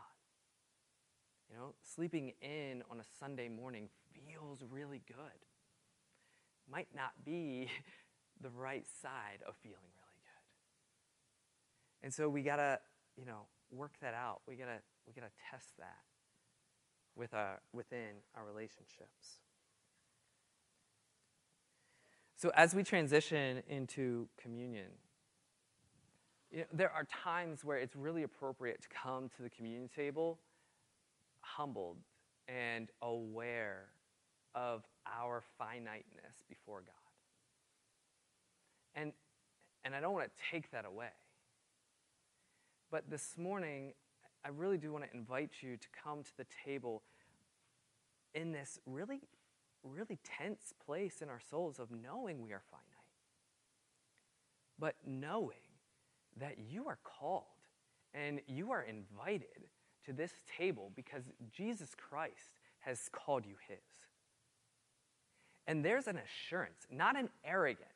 You 1.52 1.58
know, 1.58 1.74
sleeping 1.84 2.32
in 2.42 2.82
on 2.90 3.00
a 3.00 3.04
Sunday 3.20 3.50
morning 3.50 3.90
feels 4.14 4.64
really 4.70 5.02
good. 5.06 5.18
Might 6.72 6.88
not 6.96 7.12
be 7.26 7.70
the 8.42 8.50
right 8.50 8.86
side 9.02 9.44
of 9.46 9.56
feeling 9.58 9.76
really 9.98 10.22
good. 10.24 12.06
And 12.06 12.14
so 12.14 12.30
we 12.30 12.42
gotta, 12.42 12.80
you 13.18 13.26
know, 13.26 13.48
work 13.70 13.96
that 14.02 14.14
out. 14.14 14.42
We 14.48 14.56
gotta 14.56 14.80
we 15.06 15.14
gotta 15.14 15.32
test 15.52 15.76
that 15.78 16.00
with 17.16 17.34
our 17.34 17.60
within 17.74 18.22
our 18.34 18.46
relationships. 18.46 19.42
So, 22.38 22.52
as 22.56 22.74
we 22.74 22.84
transition 22.84 23.62
into 23.68 24.30
communion, 24.42 24.88
you 26.50 26.60
know, 26.60 26.66
there 26.74 26.92
are 26.92 27.04
times 27.04 27.64
where 27.64 27.78
it's 27.78 27.96
really 27.96 28.24
appropriate 28.24 28.82
to 28.82 28.88
come 28.90 29.30
to 29.36 29.44
the 29.44 29.50
communion 29.50 29.90
table 29.94 30.40
humbled 31.56 31.98
and 32.48 32.90
aware 33.02 33.88
of 34.56 34.84
our 35.06 35.44
finiteness 35.58 36.44
before 36.50 36.82
God. 36.82 36.94
And, 38.94 39.14
and 39.86 39.96
I 39.96 40.02
don't 40.02 40.14
want 40.14 40.26
to 40.26 40.52
take 40.52 40.72
that 40.72 40.86
away. 40.86 41.12
But 42.92 43.10
this 43.10 43.38
morning, 43.38 43.94
I 44.44 44.50
really 44.50 44.78
do 44.78 44.92
want 44.92 45.06
to 45.10 45.18
invite 45.18 45.52
you 45.62 45.78
to 45.78 45.88
come 46.04 46.24
to 46.24 46.38
the 46.38 46.46
table 46.66 47.04
in 48.34 48.52
this 48.52 48.80
really 48.86 49.22
really 49.84 50.20
tense 50.24 50.74
place 50.86 51.22
in 51.22 51.30
our 51.30 51.40
souls 51.50 51.80
of 51.80 51.90
knowing 51.92 52.42
we 52.42 52.52
are 52.52 52.62
finite. 52.70 52.86
But 54.80 54.96
knowing 55.06 55.58
that 56.40 56.58
you 56.60 56.88
are 56.88 57.00
called 57.04 57.46
and 58.14 58.42
you 58.48 58.72
are 58.72 58.84
invited 58.84 59.70
to 60.06 60.14
this 60.14 60.32
table 60.58 60.92
because 60.96 61.24
Jesus 61.52 61.90
Christ 61.96 62.60
has 62.80 63.10
called 63.12 63.46
you 63.46 63.56
his. 63.68 63.80
And 65.68 65.86
there's 65.86 66.08
an 66.08 66.18
assurance, 66.18 66.88
not 66.92 67.18
an 67.18 67.30
arrogance, 67.46 67.88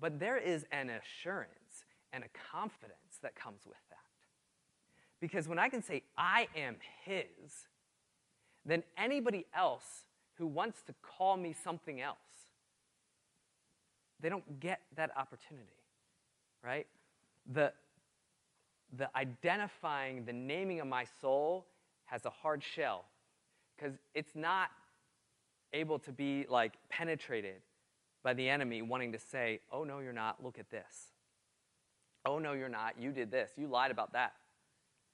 but 0.00 0.18
there 0.18 0.38
is 0.38 0.64
an 0.72 0.90
assurance 0.90 1.84
and 2.12 2.24
a 2.24 2.28
confidence 2.52 3.18
that 3.22 3.34
comes 3.34 3.62
with 3.66 3.76
that. 3.90 3.98
Because 5.20 5.48
when 5.48 5.58
I 5.58 5.68
can 5.68 5.82
say, 5.82 6.02
I 6.16 6.48
am 6.56 6.76
his, 7.04 7.68
then 8.64 8.82
anybody 8.96 9.46
else 9.54 10.04
who 10.34 10.46
wants 10.46 10.82
to 10.82 10.94
call 11.02 11.36
me 11.36 11.52
something 11.52 12.00
else. 12.00 12.16
They 14.20 14.28
don't 14.28 14.60
get 14.60 14.80
that 14.96 15.10
opportunity, 15.16 15.66
right? 16.64 16.86
The, 17.52 17.72
the 18.96 19.08
identifying, 19.16 20.24
the 20.24 20.32
naming 20.32 20.80
of 20.80 20.86
my 20.86 21.06
soul 21.20 21.66
has 22.06 22.24
a 22.26 22.30
hard 22.30 22.62
shell 22.62 23.04
because 23.76 23.94
it's 24.14 24.34
not 24.34 24.68
able 25.72 25.98
to 25.98 26.12
be 26.12 26.46
like 26.48 26.74
penetrated 26.90 27.62
by 28.22 28.34
the 28.34 28.48
enemy 28.48 28.82
wanting 28.82 29.12
to 29.12 29.18
say, 29.18 29.60
oh, 29.72 29.84
no, 29.84 29.98
you're 29.98 30.12
not, 30.12 30.42
look 30.42 30.58
at 30.58 30.70
this. 30.70 31.12
Oh, 32.24 32.38
no, 32.38 32.52
you're 32.52 32.68
not, 32.68 32.94
you 33.00 33.10
did 33.10 33.30
this, 33.30 33.50
you 33.56 33.66
lied 33.66 33.90
about 33.90 34.12
that. 34.12 34.34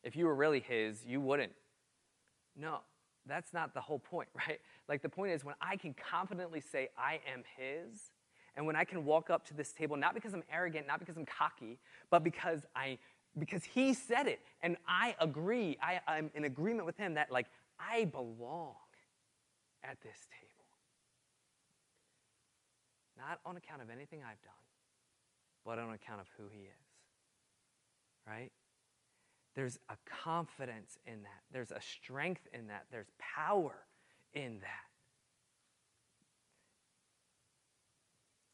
If 0.02 0.16
you 0.16 0.26
were 0.26 0.34
really 0.34 0.60
his, 0.60 1.04
you 1.06 1.20
wouldn't. 1.20 1.52
No, 2.56 2.80
that's 3.26 3.52
not 3.52 3.74
the 3.74 3.80
whole 3.80 3.98
point, 3.98 4.28
right? 4.48 4.60
Like 4.88 5.02
the 5.02 5.08
point 5.08 5.32
is 5.32 5.44
when 5.44 5.54
I 5.60 5.76
can 5.76 5.94
confidently 5.94 6.60
say 6.60 6.88
I 6.98 7.20
am 7.32 7.44
his, 7.56 8.10
and 8.56 8.66
when 8.66 8.74
I 8.74 8.84
can 8.84 9.04
walk 9.04 9.30
up 9.30 9.46
to 9.48 9.54
this 9.54 9.72
table, 9.72 9.96
not 9.96 10.14
because 10.14 10.34
I'm 10.34 10.42
arrogant, 10.52 10.86
not 10.86 10.98
because 10.98 11.16
I'm 11.16 11.26
cocky, 11.26 11.78
but 12.10 12.24
because 12.24 12.66
I 12.74 12.98
because 13.36 13.64
he 13.64 13.94
said 13.94 14.26
it 14.26 14.40
and 14.62 14.76
I 14.86 15.14
agree, 15.20 15.76
I, 15.82 16.00
I'm 16.06 16.30
in 16.34 16.44
agreement 16.44 16.86
with 16.86 16.96
him 16.96 17.14
that 17.14 17.30
like 17.30 17.46
I 17.78 18.04
belong 18.04 18.74
at 19.84 20.00
this 20.02 20.18
table. 20.30 20.48
Not 23.16 23.40
on 23.44 23.56
account 23.56 23.82
of 23.82 23.90
anything 23.90 24.20
I've 24.22 24.40
done, 24.42 24.52
but 25.64 25.78
on 25.78 25.92
account 25.92 26.20
of 26.20 26.26
who 26.36 26.44
he 26.50 26.62
is. 26.62 26.70
Right? 28.26 28.50
There's 29.54 29.78
a 29.88 29.96
confidence 30.22 30.98
in 31.06 31.22
that. 31.22 31.42
There's 31.52 31.72
a 31.72 31.80
strength 31.80 32.46
in 32.52 32.68
that. 32.68 32.86
There's 32.92 33.10
power 33.18 33.74
in 34.32 34.60
that. 34.60 34.88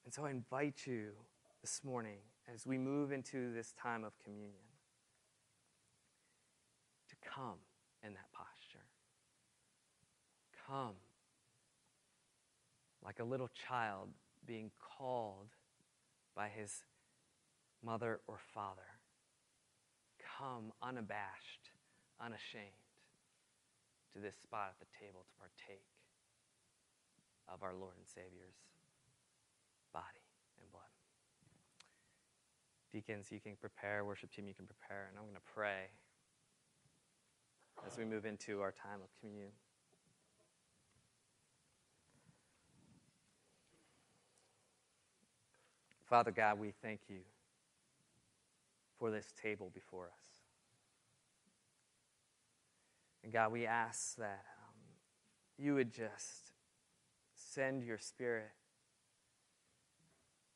And 0.05 0.14
so 0.14 0.25
I 0.25 0.31
invite 0.31 0.87
you 0.87 1.11
this 1.61 1.83
morning 1.85 2.18
as 2.53 2.66
we 2.66 2.78
move 2.78 3.12
into 3.12 3.53
this 3.53 3.72
time 3.80 4.05
of 4.05 4.12
communion 4.22 4.53
to 7.09 7.16
come 7.28 7.59
in 8.03 8.14
that 8.14 8.32
posture. 8.32 8.84
Come 10.66 10.95
like 13.05 13.20
a 13.20 13.24
little 13.24 13.51
child 13.68 14.09
being 14.47 14.70
called 14.99 15.49
by 16.34 16.49
his 16.49 16.82
mother 17.82 18.20
or 18.26 18.38
father 18.55 18.95
come 20.38 20.72
unabashed, 20.82 21.70
unashamed 22.20 22.82
to 24.12 24.18
this 24.18 24.36
spot 24.42 24.74
at 24.74 24.78
the 24.78 24.90
table 24.99 25.24
to 25.26 25.32
partake 25.38 25.86
of 27.49 27.62
our 27.62 27.74
Lord 27.74 27.95
and 27.99 28.07
Savior's 28.07 28.59
body 29.92 30.24
and 30.61 30.70
blood. 30.70 30.90
Deacons, 32.95 33.32
you 33.32 33.40
can 33.40 33.57
prepare, 33.57 34.05
worship 34.05 34.30
team, 34.30 34.47
you 34.47 34.55
can 34.55 34.66
prepare, 34.66 35.09
and 35.09 35.18
I'm 35.18 35.24
going 35.24 35.34
to 35.34 35.53
pray. 35.53 35.88
as 37.84 37.99
we 37.99 38.05
move 38.05 38.24
into 38.24 38.61
our 38.61 38.70
time 38.70 39.01
of 39.03 39.09
communion. 39.18 39.51
Father 46.09 46.30
God, 46.30 46.61
we 46.61 46.70
thank 46.70 47.01
you 47.09 47.18
for 48.97 49.11
this 49.11 49.34
table 49.42 49.72
before 49.74 50.05
us. 50.05 50.26
And 53.24 53.32
God, 53.32 53.51
we 53.51 53.66
ask 53.66 54.14
that 54.18 54.45
um, 54.68 54.78
you 55.59 55.74
would 55.74 55.92
just 55.92 56.53
send 57.34 57.82
your 57.82 57.99
spirit 57.99 58.53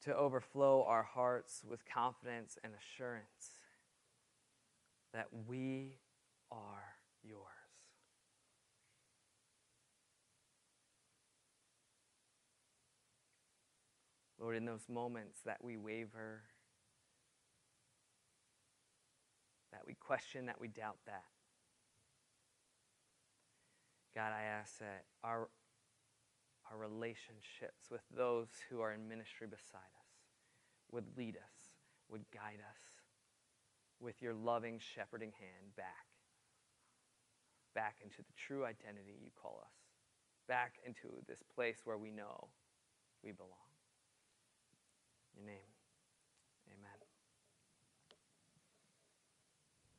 to 0.05 0.17
overflow 0.17 0.85
our 0.87 1.03
hearts 1.03 1.63
with 1.69 1.85
confidence 1.87 2.57
and 2.63 2.73
assurance 2.75 3.59
that 5.13 5.27
we 5.47 5.99
are 6.51 6.97
yours. 7.23 7.43
Lord, 14.41 14.57
in 14.57 14.65
those 14.65 14.89
moments 14.89 15.41
that 15.45 15.59
we 15.63 15.77
waver, 15.77 16.43
that 19.73 19.83
we 19.87 19.95
question, 19.95 20.47
that 20.47 20.61
we 20.61 20.69
doubt 20.69 20.99
that, 21.07 21.25
God, 24.15 24.33
I 24.33 24.43
ask 24.43 24.79
that 24.79 25.05
our, 25.25 25.49
our 26.71 26.79
relationships 26.79 27.91
with 27.91 28.03
those 28.15 28.49
who 28.69 28.81
are 28.81 28.93
in 28.93 29.09
ministry 29.09 29.47
beside 29.47 29.93
us 29.99 30.13
would 30.93 31.05
lead 31.17 31.37
us, 31.37 31.57
would 32.09 32.25
guide 32.33 32.61
us 32.61 32.83
with 34.01 34.21
your 34.23 34.35
loving 34.35 34.79
shepherding 34.79 35.33
hand 35.39 35.75
back, 35.77 36.07
back 37.75 37.97
into 38.03 38.19
the 38.19 38.33
true 38.37 38.65
identity 38.65 39.17
you 39.23 39.31
call 39.41 39.61
us, 39.65 39.75
back 40.47 40.75
into 40.87 41.09
this 41.27 41.43
place 41.55 41.79
where 41.85 41.99
we 41.99 42.11
know 42.11 42.49
we 43.23 43.33
belong. 43.33 43.51
In 45.37 45.45
your 45.45 45.53
name. 45.53 45.78